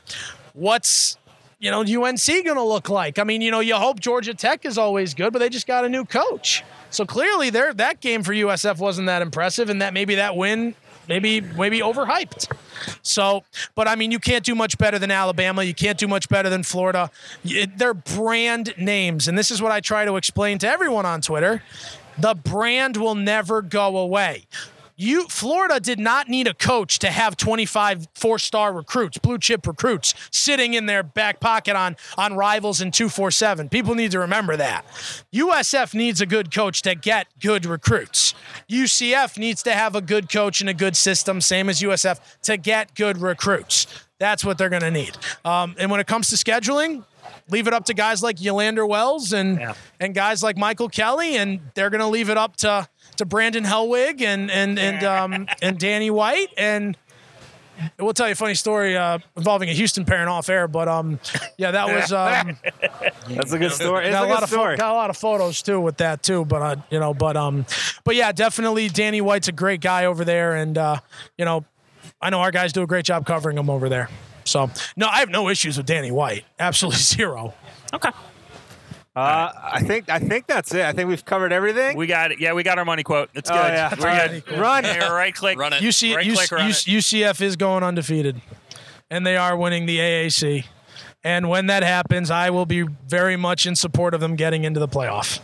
[0.54, 1.16] What's
[1.62, 3.20] you know, UNC going to look like?
[3.20, 5.84] I mean, you know, you hope Georgia Tech is always good, but they just got
[5.84, 6.64] a new coach.
[6.90, 10.74] So clearly, there that game for USF wasn't that impressive, and that maybe that win,
[11.20, 12.50] maybe maybe overhyped.
[13.02, 13.44] So,
[13.74, 15.62] but I mean, you can't do much better than Alabama.
[15.62, 17.10] You can't do much better than Florida.
[17.44, 21.20] Y- They're brand names, and this is what I try to explain to everyone on
[21.20, 21.62] Twitter.
[22.18, 24.44] The brand will never go away.
[24.97, 30.14] You Florida did not need a coach to have 25 four-star recruits, blue chip recruits
[30.30, 33.68] sitting in their back pocket on on rivals in 247.
[33.68, 34.84] People need to remember that.
[35.32, 38.34] USF needs a good coach to get good recruits.
[38.68, 42.57] UCF needs to have a good coach and a good system, same as USF, to
[42.57, 43.86] get good recruits.
[44.18, 45.16] That's what they're going to need.
[45.45, 47.05] Um, and when it comes to scheduling,
[47.49, 49.74] leave it up to guys like Yolander Wells and Yeah.
[49.99, 53.64] and guys like Michael Kelly, and they're going to leave it up to to Brandon
[53.64, 56.48] Hellwig and and and um, and Danny White.
[56.56, 56.96] And
[57.98, 61.18] we'll tell you a funny story uh, involving a Houston parent off air, but um,
[61.58, 62.56] yeah, that was um,
[63.28, 64.06] That's a good story.
[64.06, 64.76] It's got a a lot good of pho- story.
[64.76, 66.44] got a lot of photos too with that too.
[66.44, 67.66] But uh, you know, but um,
[68.04, 70.96] but yeah, definitely Danny White's a great guy over there, and uh,
[71.38, 71.64] you know,
[72.20, 74.08] I know our guys do a great job covering him over there.
[74.44, 76.44] So no, I have no issues with Danny White.
[76.58, 77.54] Absolutely zero.
[77.94, 78.10] Okay.
[79.14, 80.82] Uh, I think I think that's it.
[80.86, 81.96] I think we've covered everything.
[81.98, 82.40] We got it.
[82.40, 83.28] Yeah, we got our money quote.
[83.34, 83.72] That's Oh, good.
[83.74, 83.94] yeah.
[83.98, 84.58] We're good.
[84.58, 84.84] Run.
[84.84, 85.58] Yeah, right click.
[85.58, 85.82] Run it.
[85.82, 86.74] UC, Right UC, click, run it.
[86.74, 88.40] UCF is going undefeated,
[89.10, 90.64] and they are winning the AAC.
[91.24, 94.80] And when that happens, I will be very much in support of them getting into
[94.80, 95.40] the playoff.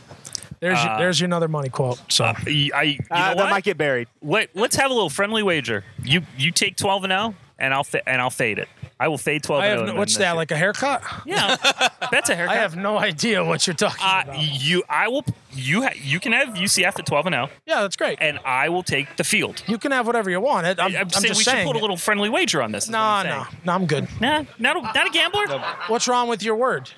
[0.60, 2.00] There's your, there's your another money quote.
[2.10, 3.50] So I, you Uh, know that what?
[3.50, 4.08] might get buried.
[4.22, 5.84] Let, let's have a little friendly wager.
[6.02, 8.68] You you take 12 and 0 and I'll fa- and I'll fade it.
[9.00, 9.92] I will fade 12 I and have 0.
[9.94, 11.02] no, what's that this like a haircut?
[11.24, 11.56] Yeah.
[12.10, 12.56] That's a haircut.
[12.56, 14.40] I have no idea what you're talking uh, about.
[14.42, 17.96] you I will you ha- you can have UCF at 12 and 0 Yeah, that's
[17.96, 18.18] great.
[18.20, 19.62] and I will take the field.
[19.66, 20.66] You can have whatever you want.
[20.66, 21.58] I'm, I'm, I'm saying just we saying.
[21.66, 22.84] should put a little friendly wager on this.
[22.84, 24.08] is no, no, no, I'm good.
[24.20, 25.46] Nah, not a, not a gambler.
[25.88, 26.90] What's wrong with your word?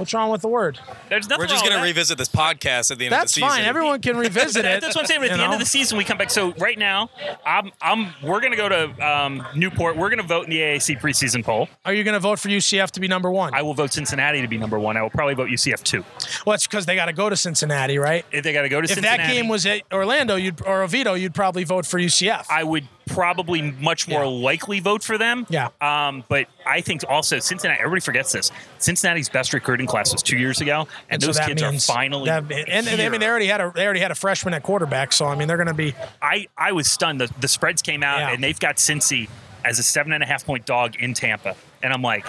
[0.00, 0.80] What's wrong with the word?
[1.10, 3.46] There's nothing We're just going to revisit this podcast at the end That's of the
[3.46, 3.48] season.
[3.50, 3.64] fine.
[3.66, 4.80] Everyone can revisit it.
[4.80, 5.22] That's what I'm saying.
[5.24, 6.30] At you the end of the season, we come back.
[6.30, 7.10] So right now,
[7.44, 9.98] I'm, I'm we're gonna go to um, Newport.
[9.98, 11.68] We're gonna vote in the AAC preseason poll.
[11.84, 13.54] Are you going to vote for UCF to be number one?
[13.54, 14.96] I will vote Cincinnati to be number one.
[14.96, 16.02] I will probably vote UCF two.
[16.46, 18.24] well, it's because they got to go to Cincinnati, right?
[18.32, 19.06] If they got to go to Cincinnati.
[19.06, 22.46] If Cincinnati, that game was at Orlando, you'd or Oviedo, you'd probably vote for UCF.
[22.48, 24.28] I would probably much more Yeah.
[24.30, 25.46] likely vote for them.
[25.50, 25.68] Yeah.
[25.80, 27.78] Um, but I think also Cincinnati.
[27.80, 28.50] Everybody forgets this.
[28.78, 32.26] Cincinnati's best recruiting class was two years ago, and, so those that kids are finally.
[32.30, 34.62] that- and, and I mean, they already had a they already had a freshman at
[34.62, 37.20] quarterback, so I mean, they're going to be I, I was stunned.
[37.20, 38.32] The, the spreads came out, Yeah.
[38.32, 39.28] and they've got Cincy
[39.64, 42.24] as a seven and a half point dog in Tampa, and I'm like,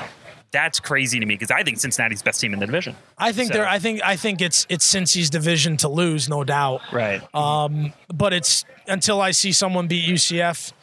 [0.52, 2.96] that's crazy to me because I think Cincinnati's best team in the division.
[3.18, 6.44] I think So- they're I think I think it's it's Cincy's division to lose, no
[6.44, 6.82] doubt.
[6.92, 7.22] Right.
[7.34, 10.74] Um, But it's until I see someone beat UCF,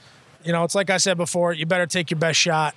[0.45, 2.75] you know, it's like I said before, you better take your best shot,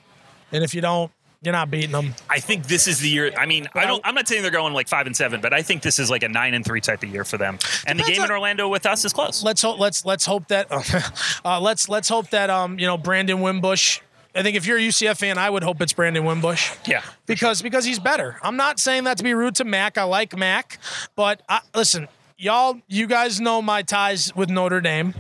[0.51, 1.11] and if you don't,
[1.43, 2.13] you're not beating them.
[2.29, 3.31] I think this is the year.
[3.35, 4.01] I mean, I don't.
[4.05, 6.21] I'm not saying they're going like five and seven, but I think this is like
[6.23, 7.57] a nine and three type of year for them.
[7.87, 9.43] And the game in Orlando with us is close.
[9.43, 10.67] Let's hope let's let's hope that
[11.45, 14.01] uh, let's let's hope that um you know Brandon Wimbush.
[14.33, 16.71] I think if you're a UCF fan, I would hope it's Brandon Wimbush.
[16.87, 17.03] Yeah.
[17.25, 18.37] because because he's better.
[18.41, 19.97] I'm not saying that to be rude to Mac.
[19.97, 20.79] I like Mac,
[21.15, 22.07] but I, listen,
[22.37, 25.13] y'all, you guys know my ties with Notre Dame.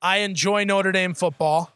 [0.00, 1.72] I enjoy Notre Dame football.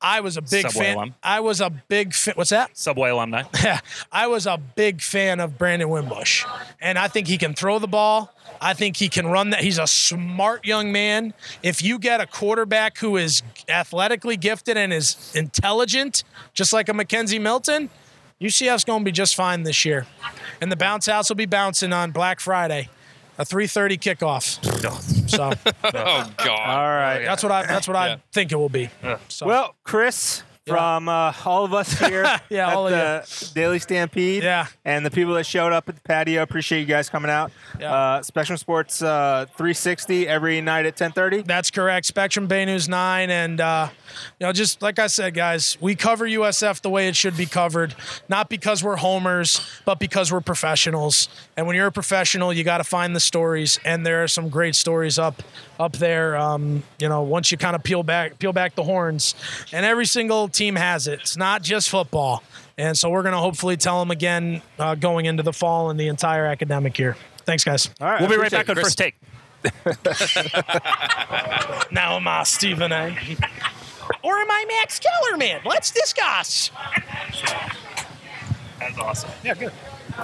[0.00, 0.96] I was a big Subway fan.
[0.96, 1.14] alum.
[1.22, 2.34] I was a big fan.
[2.36, 2.76] What's that?
[2.76, 3.42] Subway alumni.
[3.64, 3.80] Yeah.
[4.12, 6.44] I was a big fan of Brandon Wimbush,
[6.80, 8.32] and I think he can throw the ball.
[8.60, 9.60] I think he can run that.
[9.60, 11.34] He's a smart young man.
[11.62, 16.24] If you get a quarterback who is athletically gifted and is intelligent,
[16.54, 17.90] just like a McKenzie Milton,
[18.40, 20.06] UCF's going to be just fine this year.
[20.60, 22.88] And the bounce house will be bouncing on Black Friday,
[23.38, 25.08] a 3:30 kickoff.
[25.28, 25.52] So
[25.84, 26.48] Oh God.
[26.48, 27.22] All right.
[27.24, 28.88] that's what I that's what I think it will be.
[29.28, 33.78] So Well, Chris, from uh, all of us here Yeah, at all of the Daily
[33.78, 34.66] Stampede, Yeah.
[34.84, 37.50] and the people that showed up at the patio, appreciate you guys coming out.
[37.80, 37.92] Yeah.
[37.92, 41.44] Uh, Spectrum Sports uh, 360 every night at 10:30.
[41.46, 42.06] That's correct.
[42.06, 43.30] Spectrum Bay News 9.
[43.30, 43.88] And, uh,
[44.38, 47.46] you know, just like I said, guys, we cover USF the way it should be
[47.46, 47.94] covered,
[48.28, 51.28] not because we're homers, but because we're professionals.
[51.56, 53.78] And when you're a professional, you got to find the stories.
[53.84, 55.42] And there are some great stories up
[55.78, 56.36] up there.
[56.36, 59.34] Um, you know, once you kind of peel back peel back the horns,
[59.72, 61.20] and every single team has it.
[61.20, 62.42] It's not just football.
[62.76, 65.98] And so we're going to hopefully tell them again uh, going into the fall and
[65.98, 67.16] the entire academic year.
[67.44, 67.90] Thanks, guys.
[68.00, 68.20] All right.
[68.20, 68.82] We'll be right appreciate back on it.
[68.82, 69.16] first take.
[71.90, 73.08] Now am I Stephen A.
[74.22, 75.60] or am I Max Kellerman?
[75.64, 76.70] Let's discuss.
[78.78, 79.30] That's awesome.
[79.42, 79.72] Yeah, good.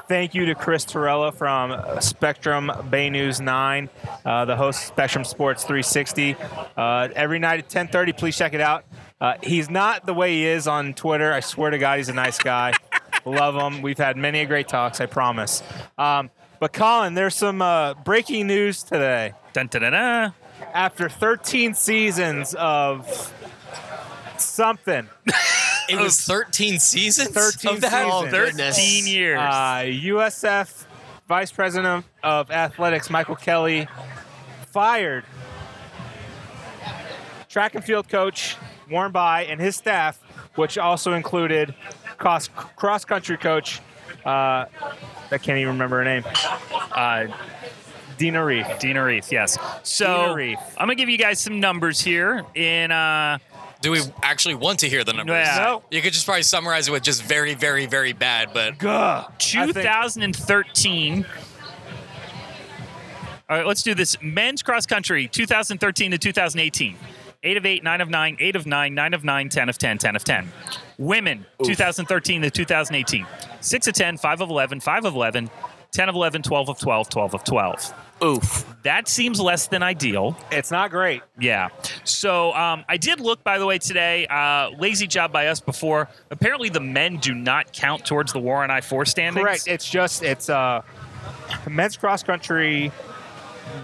[0.03, 3.89] Thank you to Chris Torello from Spectrum Bay News 9,
[4.25, 6.37] uh, the host of Spectrum Sports 360.
[6.77, 8.85] Uh, every night at 10:30, please check it out.
[9.21, 11.33] Uh, he's not the way he is on Twitter.
[11.33, 12.73] I swear to God, he's a nice guy.
[13.25, 13.83] Love him.
[13.83, 15.01] We've had many a great talks.
[15.01, 15.63] I promise.
[15.97, 19.33] Um, but Collin, there's some uh, breaking news today.
[19.53, 20.35] Dun, dun, dun, dun.
[20.73, 23.33] After 13 seasons of
[24.39, 25.09] something,
[25.89, 28.31] It was 13 seasons 13 of that.
[28.31, 28.77] seasons.
[28.77, 29.39] 13 years.
[29.39, 30.87] Uh, USF
[31.29, 33.89] Vice President of Athletics Michael Kelly
[34.73, 35.25] fired
[37.49, 38.57] track and field coach
[38.91, 40.21] Warren Bye and his staff,
[40.57, 41.75] which also included
[42.19, 43.81] cross cross country coach.
[44.25, 44.67] Uh,
[45.31, 46.25] I can't even remember her name.
[46.93, 47.27] Uh,
[48.19, 48.67] Dina Reef.
[48.79, 49.59] Dina Reef, yes.
[49.83, 50.59] So Dina Reef.
[50.79, 52.45] I'm gonna give you guys some numbers here.
[52.55, 53.39] In uh,
[53.85, 55.47] Do we actually want to hear the numbers?
[55.47, 55.59] Yeah.
[55.63, 55.83] No.
[55.91, 59.27] You could just probably summarize it with just very, very, very bad, but Gah.
[59.29, 61.27] I think- 2013.
[63.51, 64.17] All right, let's do this.
[64.23, 66.97] Men's cross country, 2013 to 2018.
[67.43, 69.99] 8 of 8, 9 of 9, 8 of 9, 9 of 9, 10 of 10,
[69.99, 70.51] 10 of 10.
[70.97, 73.27] Women, 2013 to 2018.
[73.61, 75.51] 6 of 10, 5 of 11, 5 of 11,
[75.93, 77.95] 10 of 11, 12 of 12, 12 of 12.
[78.25, 78.67] Oof.
[78.83, 80.37] That seems less than ideal.
[80.51, 81.23] It's not great.
[81.39, 81.69] Yeah.
[82.05, 84.27] So um, I did look, by the way, today.
[84.27, 86.09] Uh, lazy job by us before.
[86.31, 89.43] Apparently, the men do not count towards the War on I four standings.
[89.43, 89.67] Correct.
[89.67, 90.83] It's just it's uh
[91.71, 92.93] men's cross country,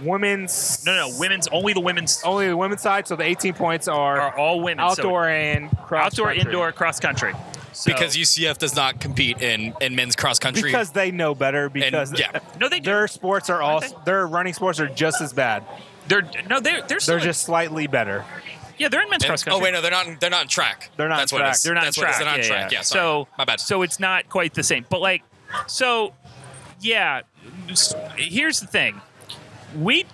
[0.03, 3.07] women's no, no, women's only the women's only the women's side.
[3.07, 4.85] So the 18 points are, are all women.
[4.95, 6.43] So outdoor and cross outdoor, country.
[6.43, 7.33] indoor, cross country.
[7.81, 10.63] So, because UCF does not compete in, in men's cross country.
[10.71, 12.39] because they know better because yeah.
[12.61, 12.91] no, they do.
[12.91, 15.65] their sports are all Aren't their running sports are just as bad.
[16.09, 18.25] They're no, they're they're, still They're just slightly better.
[18.79, 19.59] yeah, they're in men's And- cross country.
[19.61, 20.21] oh wait, no, they're not.
[20.21, 20.91] They're not in track.
[20.97, 21.55] They're not That's in what it track.
[21.55, 21.63] is.
[21.63, 22.17] They're not That's in what it is.
[22.17, 22.19] track.
[22.19, 22.73] They're not in yeah, track.
[22.73, 22.79] yeah.
[22.79, 22.83] Yeah.
[22.83, 23.61] So my bad.
[23.61, 24.85] So it's not quite the same.
[24.91, 25.23] But like,
[25.67, 26.13] so
[26.81, 27.23] yeah.
[28.17, 29.01] Here's the thing.
[29.79, 30.05] We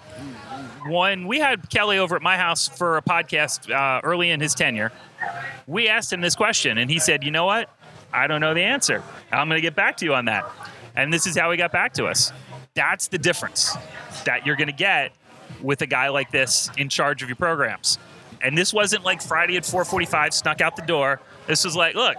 [0.88, 4.54] one we had Kelly over at my house for a podcast uh, early in his
[4.54, 4.92] tenure.
[5.66, 7.70] We asked him this question, and he said, "You know what?
[8.12, 9.02] I don't know the answer.
[9.32, 10.44] I'm going to get back to you on that."
[10.94, 12.32] And this is how he got back to us.
[12.74, 13.76] That's the difference
[14.24, 15.12] that you're going to get
[15.62, 17.98] with a guy like this in charge of your programs.
[18.42, 21.20] And this wasn't like Friday at 4:45 snuck out the door.
[21.46, 22.16] This was like, look,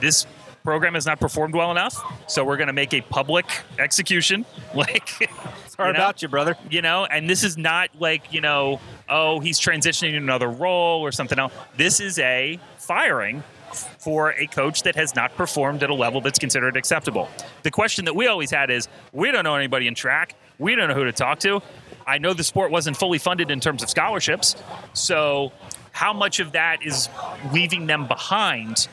[0.00, 0.26] this
[0.64, 1.96] program has not performed well enough,
[2.30, 3.46] so we're going to make a public
[3.78, 4.44] execution.
[4.74, 5.98] Like, Sorry you know?
[5.98, 6.54] about you, brother.
[6.70, 11.00] you know and this is not like you know oh he's transitioning to another role
[11.00, 13.42] or something else this is a firing
[13.72, 17.28] for a coach that has not performed at a level that's considered acceptable
[17.62, 20.88] the question that we always had is we don't know anybody in track we don't
[20.88, 21.60] know who to talk to
[22.06, 24.54] i know the sport wasn't fully funded in terms of scholarships
[24.92, 25.50] so
[25.92, 27.08] how much of that is
[27.52, 28.88] leaving them behind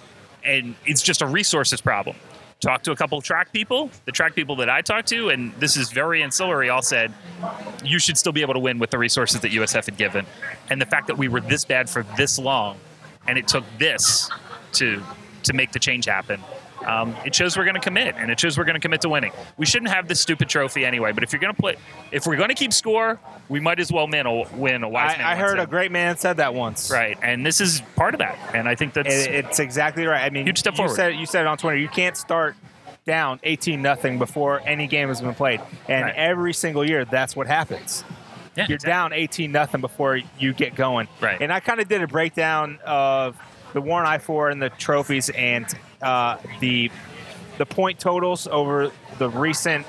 [0.45, 2.15] and it's just a resources problem
[2.61, 5.75] Talk to a couple track people the track people that i talked to and this
[5.75, 7.13] is very ancillary all said
[7.83, 10.25] you should still be able to win with the resources that USF had given.
[10.69, 12.77] And the fact that we were this bad for this long
[13.27, 14.29] and it took this
[14.73, 15.01] to
[15.43, 16.41] to make the change happen.
[16.86, 19.09] Um, it shows we're going to commit, and it shows we're going to commit to
[19.09, 19.31] winning.
[19.57, 21.11] We shouldn't have this stupid trophy anyway.
[21.11, 21.75] But if you're going to play,
[22.11, 23.19] if we're going to keep score,
[23.49, 25.27] we might as well win a, win a wise I, man.
[25.27, 26.91] I heard a great man said that once.
[26.91, 28.38] right, and this is part of that.
[28.53, 30.23] And I think that's It, it's exactly right.
[30.23, 30.95] I mean, Huge step you forward.
[30.95, 31.77] said you said it on Twitter.
[31.77, 32.55] You can't start
[33.05, 36.15] down 18 nothing before any game has been played, and Right.
[36.15, 38.03] every single year that's what happens.
[38.55, 38.89] yeah, You're exactly.
[38.91, 41.07] down 18 nothing before you get going.
[41.21, 41.39] Right.
[41.41, 43.36] And I kind of did a breakdown of
[43.76, 45.67] the War on I four and the trophies and
[46.01, 46.89] uh, the
[47.57, 49.86] the point totals over the recent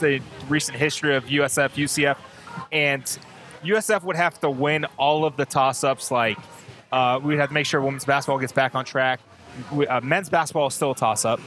[0.00, 2.18] the recent history of USF UCF
[2.72, 3.18] and
[3.62, 6.10] USF would have to win all of the toss ups.
[6.10, 6.38] Like
[6.90, 9.20] uh, we'd have to make sure women's basketball gets back on track.
[9.72, 11.40] We, uh, men's basketball is still a toss up.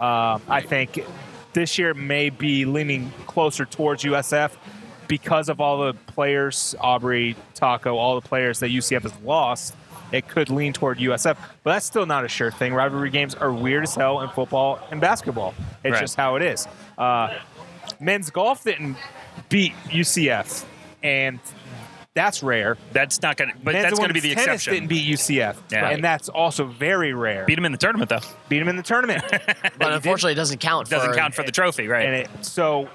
[0.00, 1.04] Uh, I think
[1.52, 4.52] this year may be leaning closer towards USF
[5.06, 9.74] because of all the players, Aubrey, Tacko, all the players that UCF has lost.
[10.12, 12.72] It could lean toward USF, but that's still not a sure thing.
[12.74, 15.54] Rivalry games are weird as hell in football and basketball.
[15.84, 16.00] It's Right.
[16.00, 16.66] just how it is.
[16.96, 17.34] Uh,
[18.00, 18.96] men's golf didn't
[19.48, 20.64] beat UCF,
[21.02, 21.38] and
[22.14, 22.76] that's rare.
[22.92, 24.72] That's not going to, but men's that's going to be the tennis exception.
[24.74, 25.90] didn't beat UCF, Yeah.
[25.90, 27.44] and that's also very rare.
[27.44, 28.20] Beat them in the tournament though.
[28.48, 29.22] Beat them in the tournament.
[29.78, 30.88] But unfortunately, it doesn't count.
[30.88, 32.04] Doesn't for, count for the trophy, right?
[32.06, 32.88] And it, so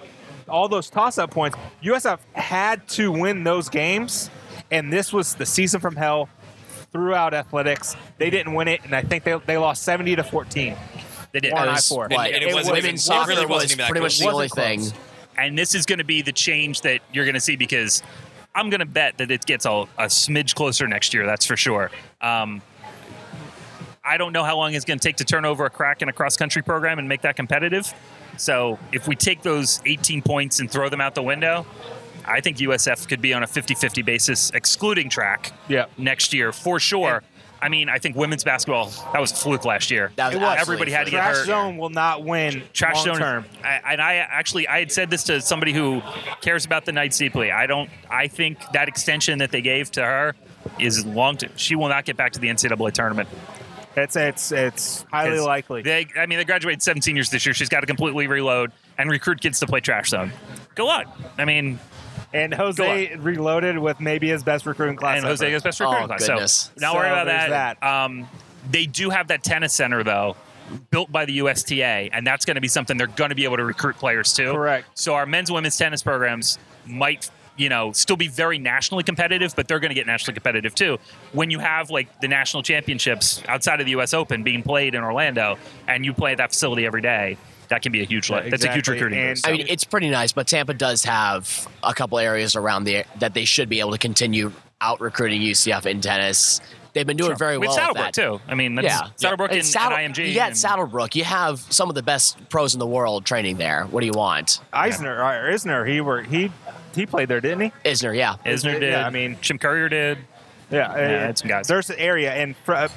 [0.49, 4.29] all those toss-up points, USF had to win those games,
[4.71, 6.27] and this was the season from hell
[6.93, 7.97] throughout athletics.
[8.17, 10.75] They didn't win it, and I think they, they lost 70 to 14.
[11.33, 11.51] they did.
[11.51, 12.07] One It eye was, four.
[12.09, 14.01] what, And it it wasn't women's even- it soccer really wasn't was even that pretty
[14.03, 14.99] much the only Wasn't thing.
[15.37, 18.01] and this is going to be the change that you're going to see because
[18.55, 21.25] I'm going to bet that it gets a, a smidge closer next year.
[21.25, 21.89] That's for sure.
[22.21, 22.61] Um,
[24.05, 26.09] I don't know how long it's going to take to turn over a crack in
[26.09, 27.91] a cross country program and make that competitive.
[28.37, 31.65] So if we take those 18 points and throw them out the window,
[32.25, 35.85] I think USF could be on a 50-50 basis, excluding track Yeah.
[35.97, 37.23] next year for sure.
[37.61, 40.11] I mean, I think women's basketball that was a fluke last year.
[40.17, 40.57] That was It was.
[40.59, 41.45] Everybody had to get Trash hurt.
[41.45, 43.17] zone will not win Trash long zone.
[43.17, 43.45] term.
[43.63, 46.01] I, and I actually, I had said this to somebody who
[46.41, 47.51] cares about the Knights deeply.
[47.51, 47.89] I don't.
[48.09, 50.35] I think that extension that they gave to her
[50.77, 51.37] is long.
[51.37, 53.29] To, she will not get back to the NCAA tournament.
[53.95, 55.83] It's it's it's highly 'Cause likely.
[55.83, 57.53] They, I mean, they graduated seven seniors this year.
[57.53, 60.33] She's got to completely reload and recruit kids to play trash zone.
[60.75, 61.05] Go on.
[61.37, 61.79] I mean,
[62.33, 65.17] and Jose reloaded with maybe his best recruiting class.
[65.17, 65.51] and Jose ever.
[65.53, 66.27] gets best Oh, recruiting class.
[66.27, 66.53] goodness.
[66.53, 67.79] So not So worry about that.
[67.79, 67.87] that.
[67.87, 68.27] Um,
[68.69, 70.35] they do have that tennis center though,
[70.91, 73.57] built by the USTA, and that's going to be something they're going to be able
[73.57, 74.51] to recruit players to.
[74.51, 74.87] Correct.
[74.97, 77.29] So our men's and women's tennis programs might.
[77.55, 80.97] You know, still be very nationally competitive, but they're going to get nationally competitive too.
[81.33, 84.11] When you have like the national championships outside of the U.S.
[84.15, 87.37] Open being played in Orlando, and you play at that facility every day,
[87.73, 88.29] that can be a huge.
[88.29, 88.51] Yeah, lift.
[88.51, 89.19] That's a huge recruiting.
[89.19, 89.47] And- boost.
[89.47, 93.33] I mean, it's pretty nice, but Tampa does have a couple areas around the that
[93.33, 96.61] they should be able to continue out recruiting UCF in tennis.
[96.93, 97.77] They've been doing very with well.
[97.77, 98.21] Saddlebrook with that.
[98.21, 98.39] too.
[98.47, 100.31] I mean, that's Yeah, Saddlebrook and, Saddle- and IMG.
[100.31, 101.15] Yeah, and- Saddlebrook.
[101.15, 103.85] You have some of the best pros in the world training there.
[103.85, 106.51] What do you want, Eisner or Isner, he were he
[106.93, 107.71] he played there, didn't he?
[107.89, 108.15] Isner?
[108.15, 108.91] Yeah, Isner did.
[108.91, 110.19] Yeah, I mean- Jim Courier did.
[110.69, 111.67] Yeah, uh, it's some guys.
[111.67, 112.87] There's an area, and fr- uh,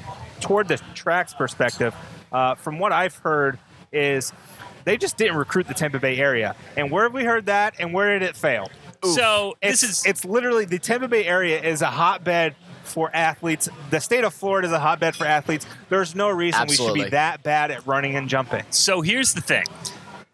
[0.40, 1.94] toward the tracks perspective,
[2.32, 3.58] uh, from what I've heard,
[3.92, 4.32] is
[4.86, 6.56] they just didn't recruit the Tampa Bay area.
[6.76, 7.74] And where have we heard that?
[7.78, 8.70] And where did it fail?
[9.04, 13.68] So It's, this is it's literally the Tampa Bay area is a hotbed for athletes.
[13.90, 15.66] The state of Florida is a hotbed for athletes.
[15.88, 18.62] There's no reason we should be that bad at running and jumping.
[18.70, 19.02] so.
[19.02, 19.64] Here's the thing.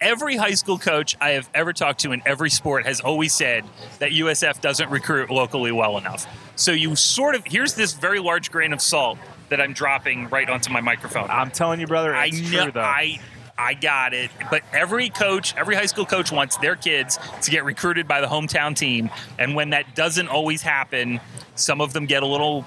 [0.00, 3.64] Every high school coach I have ever talked to in every sport has always said
[4.00, 6.26] that USF doesn't recruit locally well enough.
[6.56, 10.48] So you sort of here's this very large grain of salt that I'm dropping right
[10.50, 11.30] onto my microphone.
[11.30, 12.80] I'm telling you, brother, I it's know true though.
[12.80, 13.20] I
[13.62, 14.30] I got it.
[14.50, 18.26] But every coach, every high school coach wants their kids to get recruited by the
[18.26, 19.08] hometown team.
[19.38, 21.20] And when that doesn't always happen,
[21.54, 22.64] some of them get a little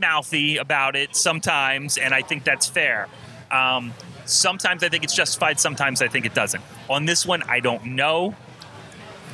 [0.00, 3.08] mouthy about it sometimes, and I think that's fair.
[3.50, 3.92] Um,
[4.24, 6.62] sometimes I think it's justified, sometimes I think it doesn't.
[6.88, 8.34] On this one, I don't know.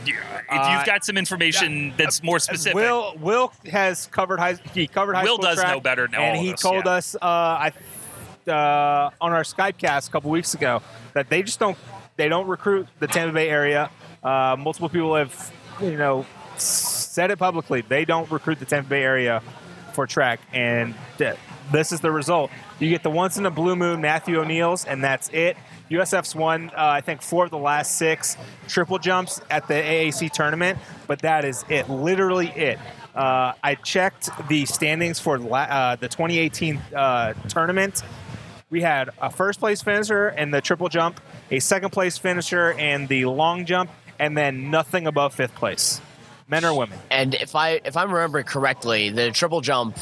[0.07, 0.14] If
[0.51, 4.57] Uh, you've got some information that's more specific, Will Will has covered high.
[4.75, 6.93] He covered high Will school does track, know better and he told yeah.
[6.93, 7.72] us uh, I
[8.49, 10.82] uh, on our Skypecast a couple weeks ago
[11.14, 11.78] that they just don't
[12.16, 13.90] they don't recruit the Tampa Bay area.
[14.22, 16.26] Uh, multiple people have you know
[16.57, 17.80] said it publicly.
[17.82, 19.42] They don't recruit the Tampa Bay area
[19.92, 21.36] for track, and th-
[21.72, 22.51] this is the result.
[22.78, 25.57] You get the once in a blue moon Matthew O'Neill's, and that's it.
[25.90, 28.36] USF's won, uh, I think, four of the last six
[28.68, 31.88] triple jumps at the AAC tournament, but that is it.
[31.88, 32.78] Literally it.
[33.14, 38.03] Uh, I checked the standings for la- uh, the 2018 uh, tournament.
[38.75, 43.07] We had a first place finisher in the triple jump, a second place finisher in
[43.07, 46.01] the long jump, and then nothing above fifth place,
[46.49, 46.99] men or women.
[47.09, 49.97] and if I if I'm remembering correctly, the triple jump.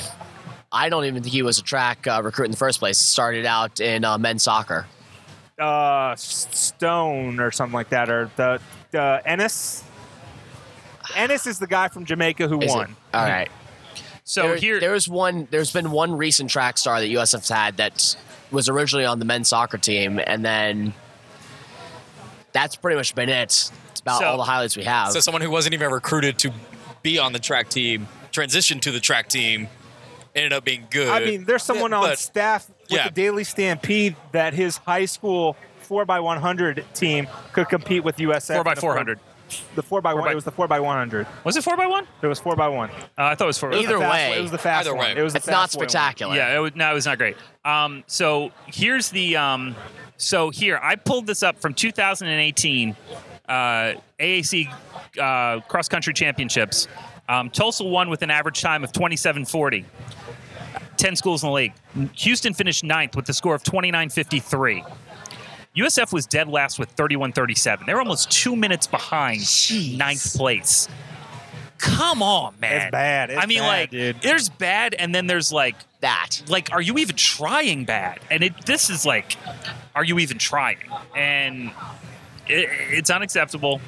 [0.72, 2.98] I don't even think he was a track uh, recruit in the first place.
[2.98, 4.86] It started out in uh, men's soccer.
[5.58, 8.58] uh, Stone or something like that, or the
[8.98, 9.84] uh, Ennis.
[11.14, 12.74] Ennis is the guy from Jamaica who Is it?
[12.74, 12.96] won.
[13.12, 13.50] All right.
[14.24, 15.46] so there, here there's one.
[15.50, 18.16] There's been one recent track star that USF's had that
[18.52, 20.92] was originally on the men's soccer team, and then
[22.52, 23.42] that's pretty much been it.
[23.42, 25.12] It's about So- all the highlights we have.
[25.12, 26.52] So someone who wasn't even recruited to
[27.02, 29.68] be on the track team transitioned to the track team
[30.34, 31.08] ended up being good.
[31.08, 33.04] I mean, there's someone Yeah, on but- staff with yeah.
[33.04, 38.16] the Daily Stampede that his high school four x one hundred team could compete with
[38.18, 38.54] USF.
[38.54, 39.18] Four by in the four hundred.
[39.74, 40.24] The four by one.
[40.24, 41.26] by- It was the four by one hundred.
[41.44, 42.06] Was it four by one?
[42.22, 42.90] It was four by one.
[42.90, 43.72] Uh, I thought it was four.
[43.72, 44.28] It was Either fast way.
[44.30, 44.38] one.
[44.38, 45.06] it was the fast Either one.
[45.14, 45.20] way.
[45.20, 45.88] It was the It's not fast boy one.
[45.88, 46.34] spectacular.
[46.36, 47.36] Yeah, it was, no, it was not great.
[47.64, 49.74] Um, so here's the um,
[50.16, 52.96] so here I pulled this up from 2018
[53.48, 53.52] uh,
[54.20, 54.72] AAC
[55.20, 56.88] uh, cross country championships.
[57.28, 59.84] Um, Tulsa won with an average time of 27:40.
[60.96, 61.72] 10 schools in the league.
[62.16, 64.84] Houston finished ninth with the score of 29:53.
[65.76, 67.86] USF was dead last with 31-37.
[67.86, 69.40] They were almost two minutes behind
[69.96, 70.88] ninth place.
[71.78, 72.82] Come on, man.
[72.82, 73.30] It's bad.
[73.30, 74.16] It's I mean, bad, like, dude.
[74.22, 76.42] there's bad, and then there's like That.
[76.48, 79.36] like are you even trying bad and it this is like
[79.94, 80.78] are you even trying
[81.16, 81.70] and
[82.46, 83.80] it, it's unacceptable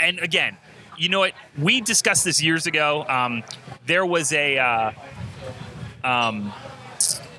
[0.00, 0.56] and again
[0.98, 3.42] you know what we discussed this years ago um,
[3.86, 4.90] there was a uh,
[6.04, 6.52] um,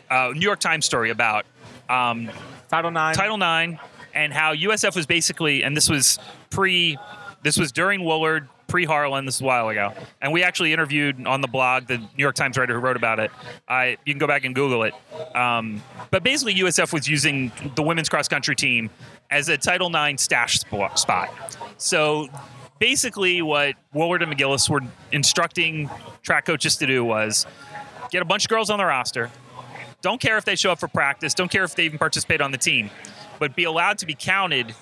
[0.10, 1.45] uh, new york times story about
[1.89, 2.30] um,
[2.70, 3.13] Title nine.
[3.15, 3.82] Title IX
[4.18, 6.18] and how USF was basically, and this was
[6.49, 6.97] pre,
[7.43, 9.26] this was during Woolard, pre Harlan.
[9.26, 12.36] This was a while ago, and we actually interviewed on the blog the New York
[12.36, 13.32] Times writer who wrote about it.
[13.68, 14.93] I you can go back and Google it.
[15.36, 18.89] Um, but basically, USF was using the women's cross country team
[19.30, 21.57] as a Title IX stash spot.
[21.78, 22.28] So
[22.80, 25.89] basically, what Woolard and McGillis were instructing
[26.24, 27.45] track coaches to do was
[28.09, 29.30] get a bunch of girls on the roster,
[30.02, 31.34] don't care if they show up for practice.
[31.34, 32.89] Don't care if they even participate on the team,
[33.39, 34.74] but be allowed to be counted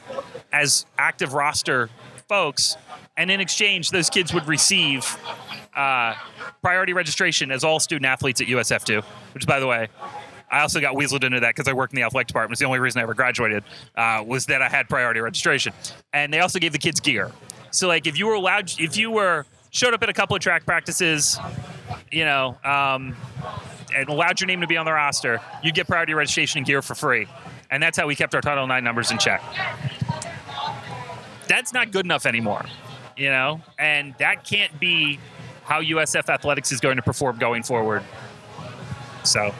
[0.51, 1.89] as active roster
[2.27, 2.77] folks.
[3.17, 5.17] And in exchange, those kids would receive
[5.75, 6.15] uh,
[6.61, 9.01] priority registration as all student athletes at USF do.
[9.33, 9.87] Which, by the way,
[10.51, 12.53] I also got weaseled into that because I worked in the athletic department.
[12.53, 13.63] It's the only reason I ever graduated
[13.95, 15.73] uh, was that I had priority registration.
[16.13, 17.31] And they also gave the kids gear.
[17.71, 19.45] So, like, if you were allowed, if you were
[19.75, 21.37] showed up at a couple of track practices,
[22.09, 23.13] you know, um,
[23.93, 26.81] and allowed your name to be on the roster, you'd get priority registration and gear
[26.81, 27.27] for free.
[27.69, 29.43] And that's how we kept our Title IX numbers in check.
[31.49, 32.65] That's not good enough anymore,
[33.17, 33.61] you know?
[33.77, 35.19] And that can't be
[35.65, 38.01] how USF athletics is going to perform going forward.
[39.23, 39.53] So,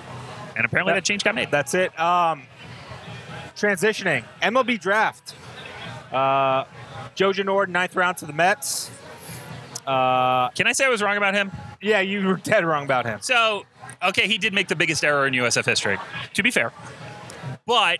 [0.55, 1.51] and apparently that, change got made.
[1.51, 1.97] That's it.
[1.99, 2.43] Um,
[3.57, 4.23] transitioning.
[4.41, 5.35] MLB draft.
[6.13, 6.63] Uh,
[7.15, 8.91] Joe Genord, ninth round to the Mets.
[9.87, 11.51] Uh, Can I say I was wrong about him?
[11.81, 13.19] yeah, you were dead wrong about him.
[13.21, 13.65] So,
[14.03, 15.97] okay, he did make the biggest error in USF history,
[16.33, 16.71] to be fair.
[17.65, 17.99] But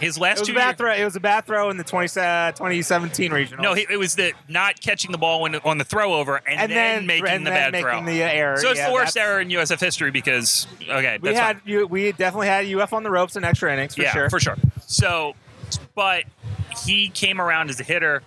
[0.00, 0.92] his It last was two a bad throw.
[0.92, 3.62] It was a bad throw in the 20, uh, 2017 regional.
[3.62, 6.60] No, he, it was the not catching the ball when, on the throw over and,
[6.60, 8.04] and then, then making and the then bad throw.
[8.04, 8.56] the error.
[8.58, 11.60] so it's Yeah, the worst that's- error in USF history because okay, We that's had
[11.64, 11.86] you.
[11.86, 14.28] We definitely had UF on the ropes in extra innings for yeah, sure.
[14.30, 14.56] for sure.
[14.86, 15.34] So,
[15.94, 16.24] but
[16.84, 18.22] he came around as a hitter.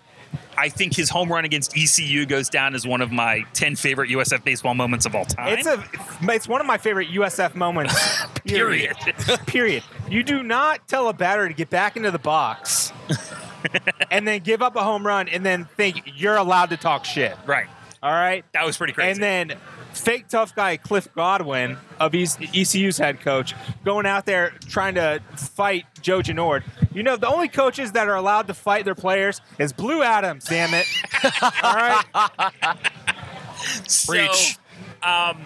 [0.57, 4.09] I think his home run against ECU goes down as one of my ten favorite
[4.09, 5.57] USF baseball moments of all time.
[5.57, 5.83] It's a.
[6.23, 7.93] It's one of my favorite USF moments.
[8.45, 8.95] period.
[9.45, 9.83] Period.
[10.09, 12.91] You do not tell a batter to get back into the box
[14.11, 17.35] and then give up a home run and then think you're allowed to talk shit.
[17.45, 17.67] right.
[18.03, 18.45] All right.
[18.53, 19.11] That was pretty crazy.
[19.11, 19.57] And then
[20.07, 23.53] fake tough guy Cliff Godwin of ECU's head coach
[23.83, 26.63] going out there trying to fight Joe Genord.
[26.93, 30.45] You know, the only coaches that are allowed to fight their players is Blue Adams,
[30.45, 30.85] damn it.
[31.61, 32.05] All right?
[34.05, 34.57] Preach.
[35.03, 35.41] um,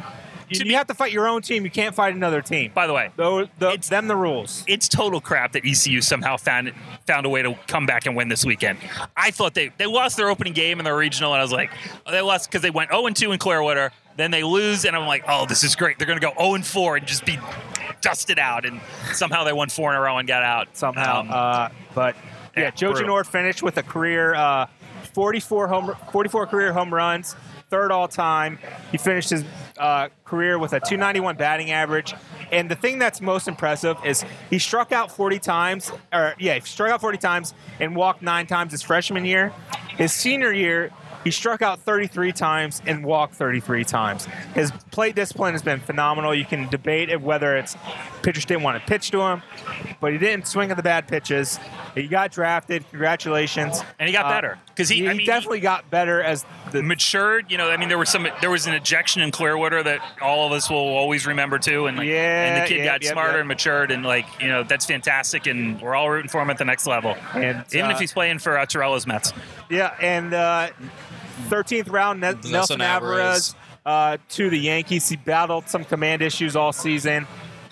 [0.51, 1.63] You, you have to fight your own team.
[1.63, 2.71] You can't fight another team.
[2.73, 4.63] by the way, Those, the, It's- them the rules.
[4.67, 6.73] it's total crap that ECU somehow found
[7.07, 8.77] found a way to come back and win this weekend.
[9.15, 11.71] I thought they they lost their opening game in the regional, and I was like,
[12.05, 13.91] oh, they lost because they went 0 and 2 in Clearwater.
[14.17, 15.97] Then they lose, and I'm like, oh, this is great.
[15.97, 17.39] They're going to go 0 and 4 and just be
[18.01, 18.81] dusted out, and
[19.13, 21.21] somehow they won four in a row and got out somehow.
[21.21, 22.15] Um, uh, but
[22.57, 22.93] yeah, yeah, Joe.
[22.93, 24.65] Genord finished with a career uh,
[25.13, 27.35] 44 home 44 career home runs,
[27.71, 28.59] third all time.
[28.91, 29.45] He finished his
[29.77, 32.13] uh, career with a 291 batting average.
[32.51, 36.59] And the thing that's most impressive is he struck out 40 times, or yeah, he
[36.61, 39.53] struck out 40 times and walked nine times his freshman year.
[39.97, 40.91] His senior year,
[41.23, 44.25] he struck out 33 times and walked 33 times.
[44.55, 46.33] His plate discipline has been phenomenal.
[46.33, 47.75] You can debate it whether it's
[48.23, 49.41] pitchers didn't want to pitch to him,
[49.99, 51.59] but he didn't swing at the bad pitches.
[51.95, 52.87] He got drafted.
[52.89, 53.81] Congratulations.
[53.99, 54.57] And he got Uh, better.
[54.75, 57.51] 'Cause he- I mean, he- definitely got better as the matured.
[57.51, 60.47] You know, I mean, there was some there was an ejection in Clearwater that all
[60.47, 63.11] of us will always remember too, and like, Yeah, and the kid yep, got yep,
[63.11, 63.39] smarter yep.
[63.41, 66.57] and matured, and like you know, that's fantastic, and we're all rooting for him at
[66.57, 67.15] the next level.
[67.35, 69.33] And, even uh, if he's playing for uh, Torello's Mets.
[69.71, 70.69] Yeah, and uh,
[71.49, 73.55] 13th round, Ne- Nelson, Alvarez, Alvarez.
[73.85, 75.07] uh, to the Yankees.
[75.09, 77.25] He battled some command issues all season.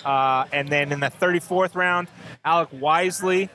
[0.06, 2.08] Uh, and then in the 34th round,
[2.45, 3.50] Alec Wisely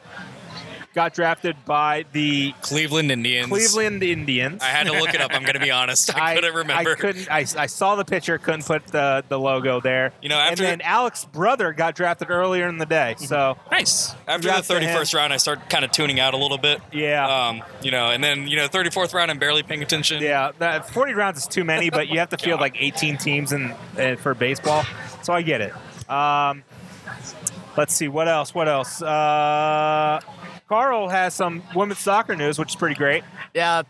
[0.95, 3.49] got drafted by the Cleveland Indians.
[3.49, 4.63] Cleveland Indians.
[4.63, 5.33] I had to look it up.
[5.35, 6.15] I'm going to be honest.
[6.17, 6.93] I, couldn't remember.
[6.93, 7.31] I couldn't.
[7.31, 10.13] I, I saw the picture, couldn't put the, the logo there.
[10.23, 13.17] You know, after- and then Alex's brother got drafted earlier in the day.
[13.19, 14.13] So Nice.
[14.29, 14.97] After the Congrats to him.
[14.97, 16.81] 31st round, I started kind of tuning out a little bit.
[16.93, 20.23] yeah, Um, you know, and then you know, 34th round, I'm barely paying attention.
[20.23, 20.53] yeah.
[20.59, 23.75] That 40 rounds is too many, but you have to field like 18 teams in,
[23.99, 24.85] in for baseball.
[25.25, 25.73] So I get it.
[26.09, 26.63] Um,
[27.77, 28.55] let's see what else.
[28.55, 29.03] What else?
[29.03, 30.21] Uh,
[30.75, 33.23] Carl has some women's soccer news, which is pretty great.
[33.55, 33.83] Yeah,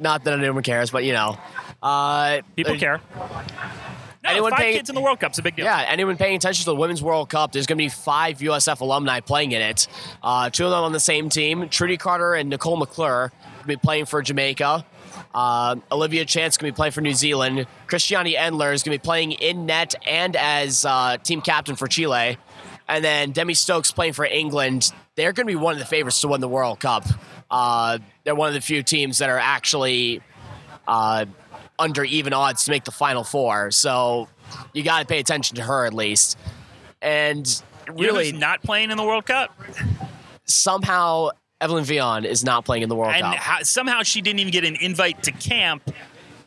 [0.00, 1.38] not that anyone cares, but you know,
[1.80, 3.00] uh, People uh, care.
[3.14, 5.64] No, Anyone five paying- kids in the World Cup's a big deal.
[5.64, 8.80] Yeah, anyone paying attention to the Women's World Cup, there's going to be five USF
[8.80, 9.86] alumni playing in it.
[10.24, 11.68] Uh, two of them on the same team.
[11.68, 13.30] Trudi Carter and Nicole McClure
[13.60, 14.84] will be playing for Jamaica.
[15.32, 17.68] Uh, Olivia Chance going to be playing for New Zealand.
[17.86, 21.86] Christiane Endler is going to be playing in net and as uh, team captain for
[21.86, 22.38] Chile.
[22.88, 24.90] And then Demi Stokes playing for England.
[25.16, 27.04] They're going to be one of the favorites to win the World Cup.
[27.50, 30.20] Uh, they're one of the few teams that are actually
[30.86, 31.26] uh,
[31.78, 33.70] under even odds to make the final four.
[33.70, 34.28] So
[34.72, 36.38] you got to pay attention to her at least.
[37.00, 37.46] And
[37.86, 39.58] You know really, not playing in the World Cup,
[40.44, 43.36] somehow Evelyne Viens is not playing in the World and Cup.
[43.36, 45.90] how, somehow she didn't even get an invite to camp,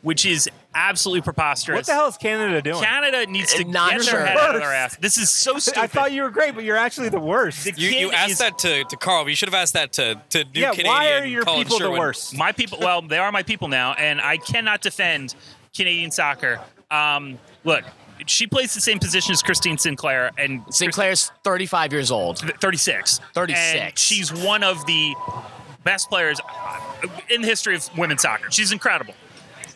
[0.01, 0.49] which is
[0.79, 1.75] absolutely preposterous.
[1.77, 2.81] What the hell is Canada doing?
[2.81, 4.13] Canada needs to Not get sure.
[4.13, 4.95] their head out of their ass.
[4.97, 5.79] This is so stupid.
[5.83, 7.65] I thought you were great, but you're actually the worst.
[7.65, 9.27] The You, you asked is- that to, to Carl.
[9.29, 11.79] You should have asked that to, to New yeah, Canadian why are your Collin people
[11.79, 12.35] the worst?
[12.37, 15.35] My people, well, they are my people now, and I cannot defend
[15.75, 16.59] Canadian soccer.
[16.89, 17.83] Um, look,
[18.25, 22.39] she plays the same position as Christine Sinclair, and Sinclair's 35 years old.
[22.39, 23.19] 36.
[23.33, 23.75] 36.
[23.75, 25.13] And she's one of the
[25.83, 26.39] best players
[27.29, 28.51] in the history of women's soccer.
[28.51, 29.13] She's incredible.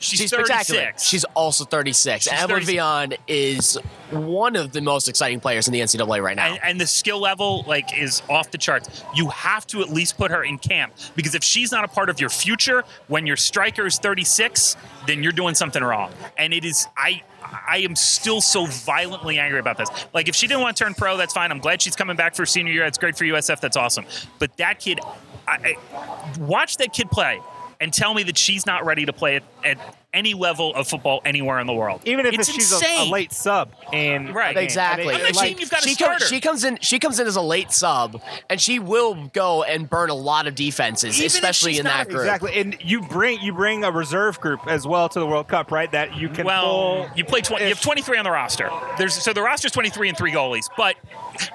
[0.03, 0.67] She's, She's 36.
[0.67, 0.93] spectacular.
[0.99, 2.25] She's also 36.
[2.25, 2.71] She's Evelyne 36.
[2.73, 3.77] Viens is
[4.11, 6.47] one of the most exciting players in the NCAA right now.
[6.47, 9.03] and, and the skill level like is off the charts.
[9.15, 12.09] You have to at least put her in camp because if she's not a part
[12.09, 14.75] of your future when your striker is 36,
[15.07, 16.11] then you're doing something wrong.
[16.37, 17.23] And it is I
[17.67, 19.89] I am still so violently angry about this.
[20.13, 21.51] Like if she didn't want to turn pro, that's fine.
[21.51, 22.83] I'm glad she's coming back for senior year.
[22.83, 23.59] That's great for USF.
[23.59, 24.05] That's awesome.
[24.39, 24.99] But that kid,
[25.47, 27.39] I, I, watch that kid play.
[27.80, 29.78] And tell me that she's not ready to play at, at
[30.13, 32.01] any level of football anywhere in the world.
[32.05, 34.55] Even if it's she's a, a late sub, and Right.
[34.55, 35.13] Exactly.
[35.13, 36.78] I'm not saying you've got she, start comes, she comes in.
[36.82, 40.47] She comes in as a late sub, and she will go and burn a lot
[40.47, 42.21] of defenses, Even especially in not- that group.
[42.21, 45.71] Exactly, and you bring you bring a reserve group as well to the World Cup,
[45.71, 45.91] right?
[45.91, 47.09] That you can well, pull.
[47.15, 48.69] you play 20, you have 23 on the roster.
[48.97, 50.69] There's so the roster's 23 and three goalies.
[50.78, 50.95] But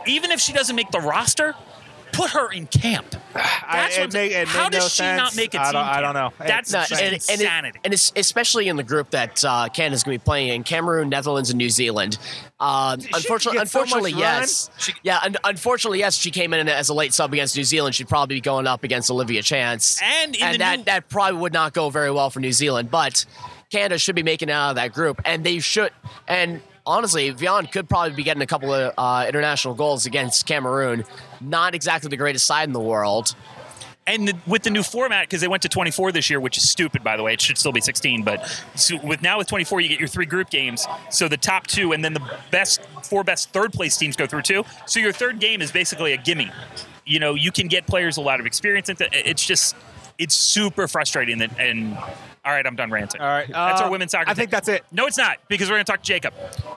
[0.07, 1.55] even if she doesn't make the roster,
[2.19, 3.07] put her in camp.
[3.35, 5.73] That's it what's- make- it how does no she not make a I team?
[5.75, 6.33] don't- I don't know.
[6.39, 7.81] That's No, just and, and, it- insanity.
[7.85, 11.09] and it's especially in the group that uh, Canada's going to be playing in Cameroon,
[11.09, 12.19] Netherlands, and New Zealand.
[12.61, 14.21] Um, unfortunately, get so much unfortunately, run?
[14.21, 14.71] yes,
[15.03, 17.95] yeah, un- unfortunately, yes, she came in as a late sub against New Zealand.
[17.95, 21.39] She'd probably be going up against Olivia Chance, And in the that new- that probably
[21.41, 22.91] would not go very well for New Zealand.
[22.91, 23.25] But
[23.71, 25.93] Canada should be making it out of that group, and they should.
[26.27, 31.05] And honestly, Viens could probably be getting a couple of uh, international goals against Cameroon.
[31.41, 33.35] Not exactly the greatest side in the world.
[34.07, 36.69] and the, with the new format, because they went to 24 this year, which is
[36.69, 37.35] stupid, by the way.
[37.35, 40.25] It should still be 16, but so with now with 24, you get your three
[40.25, 40.87] group games.
[41.11, 44.43] So the top two, and then the best four best third place teams go through
[44.43, 44.65] too.
[44.87, 46.51] So your third game is basically a gimme.
[47.05, 48.89] You know, you can get players a lot of experience.
[48.89, 49.77] Into, it's just,
[50.19, 51.39] it's super frustrating.
[51.39, 53.21] That and all right, I'm done ranting.
[53.21, 54.31] All right, that's uh, our women's soccer.
[54.31, 54.57] I think thing.
[54.57, 54.85] that's it.
[54.91, 56.33] No, it's not because we're going to talk to Jacob.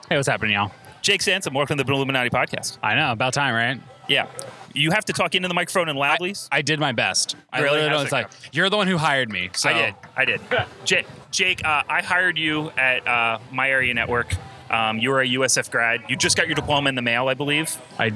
[0.08, 0.70] Hey, what's happening, y'all?
[1.02, 2.78] Jake Sansom, welcome to the Bulluminati podcast.
[2.82, 3.80] I know, about time, right?
[4.08, 4.28] Yeah,
[4.72, 6.34] you have to talk into the microphone and loudly.
[6.52, 7.34] I did my best.
[7.52, 7.80] I Really?
[7.80, 9.50] literally How's was it like, you're the one who hired me.
[9.54, 9.94] So I did.
[10.16, 10.40] I did.
[10.84, 14.32] Jake, Jake uh, I hired you at uh, My Area Network.
[14.70, 16.02] Um, you were a USF grad.
[16.08, 17.76] You just got your diploma in the mail, I believe.
[17.98, 18.12] I,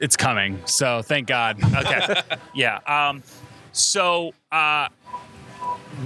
[0.00, 0.60] it's coming.
[0.66, 1.62] So thank God.
[1.62, 2.20] Okay.
[2.54, 2.78] yeah.
[2.86, 3.22] Um,
[3.72, 4.88] so uh,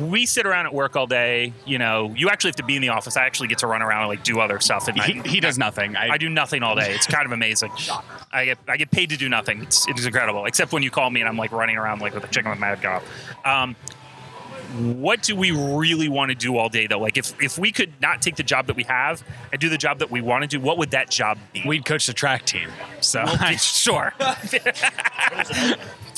[0.01, 1.53] we sit around at work all day.
[1.65, 3.17] You know, you actually have to be in the office.
[3.17, 4.89] I actually get to run around and like do other stuff.
[4.89, 5.97] And he, I, he does nothing.
[5.97, 6.95] I, I do nothing all day.
[6.95, 7.73] It's kind of amazing.
[8.33, 9.63] I get I get paid to do nothing.
[9.63, 10.47] It's, it is incredible.
[10.47, 12.61] Except when you call me and I'm like running around like with a chicken with
[12.61, 13.47] my head cut off.
[13.47, 13.77] Um,
[14.77, 16.99] what do we really want to do all day though?
[16.99, 19.79] Like if if we could not take the job that we have and do the
[19.79, 21.63] job that we want to do, what would that job be?
[21.67, 22.69] We'd coach the track team.
[23.01, 24.13] So I, sure.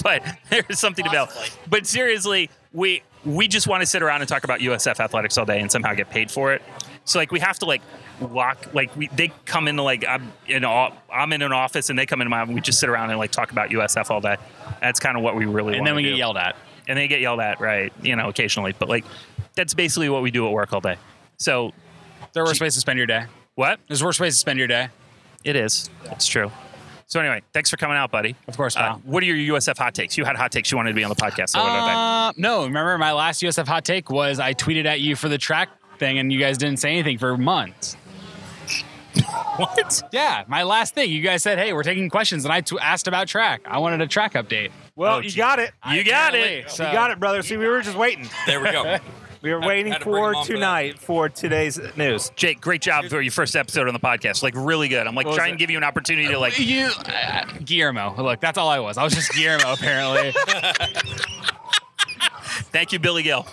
[0.02, 1.28] but there's something to build.
[1.68, 5.44] But seriously, we we just want to sit around and talk about USF athletics all
[5.44, 6.62] day and somehow get paid for it.
[7.04, 7.82] So like we have to like
[8.20, 11.98] lock like we they come into like I'm in a, I'm in an office and
[11.98, 14.36] they come into my we just sit around and like talk about USF all day.
[14.80, 16.57] That's kind of what we really and then we get yelled at.
[16.86, 19.04] and they get yelled at right you know occasionally but like
[19.54, 20.96] that's basically what we do at work all day.
[21.38, 21.72] So
[22.32, 23.24] There are worse ways to spend your day.
[23.54, 24.88] what There's worse ways to spend your day.
[25.45, 26.50] it is it's true.
[27.11, 28.37] So anyway, thanks for coming out, buddy.
[28.46, 30.16] Of course, Uh, what are your USF hot takes?
[30.16, 30.70] You had hot takes.
[30.70, 31.49] You wanted to be on the podcast.
[31.50, 35.16] So what Uh, no, remember my last USF hot take was I tweeted at you
[35.16, 37.96] for the track thing, and you guys didn't say anything for months.
[39.57, 40.03] What?
[40.12, 41.11] Yeah, my last thing.
[41.11, 43.61] You guys said, "Hey, we're taking questions," and I t- asked about track.
[43.66, 44.70] I wanted a track update.
[44.95, 45.37] Well, Oh, you gee.
[45.37, 45.72] got it.
[45.91, 46.70] You got Apparently, it.
[46.70, 47.42] so- You got it, brother.
[47.42, 48.28] See, we were just waiting.
[48.46, 48.99] There we go.
[49.42, 52.30] We were waiting had to for him on for tonight for today's news.
[52.37, 54.42] Jake, great job for your first episode on the podcast.
[54.42, 55.07] Like really good.
[55.07, 56.58] I'm like What trying to give you an opportunity to like.
[56.58, 58.14] You, uh, Guillermo.
[58.22, 58.99] Look, that's all I was.
[58.99, 60.33] I was just Guillermo, apparently.
[62.72, 63.46] Thank you, Billy Gill.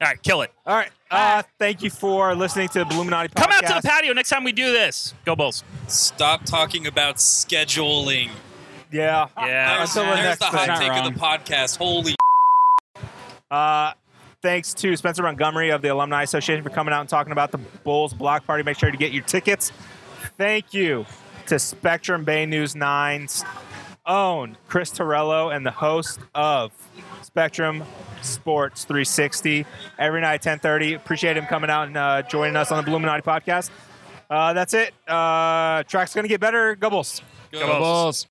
[0.00, 0.52] All right, kill it.
[0.66, 0.90] All right.
[1.10, 3.34] Uh, thank you for listening to the Bulluminati podcast.
[3.34, 5.14] Come out to the patio next time we do this.
[5.24, 5.64] Go Bulls.
[5.86, 8.30] Stop talking about scheduling.
[8.92, 9.28] Yeah.
[9.38, 9.78] Yeah.
[9.78, 11.06] There's, Until the there's next the hot take wrong.
[11.06, 11.76] of the podcast.
[11.78, 12.14] Holy
[13.50, 13.92] Uh,
[14.42, 17.58] thanks to Spencer Montgomery of the Alumni Association for coming out and talking about the
[17.58, 18.62] Bulls block party.
[18.62, 19.72] Make sure to get your tickets.
[20.36, 21.06] Thank you
[21.46, 23.44] to Spectrum Bay News 9's
[24.06, 26.72] own Chris Torello and the host of
[27.22, 27.84] Spectrum
[28.22, 29.66] Sports 360
[29.98, 30.96] every night 10:30.
[30.96, 33.70] Appreciate him coming out and uh, joining us on the Bulluminati podcast.
[34.30, 34.92] Uh, that's it.
[35.06, 36.74] Uh, track's gonna get better.
[36.76, 37.22] Go Bulls.
[37.52, 37.78] Go Bulls.
[37.78, 38.26] Bulls.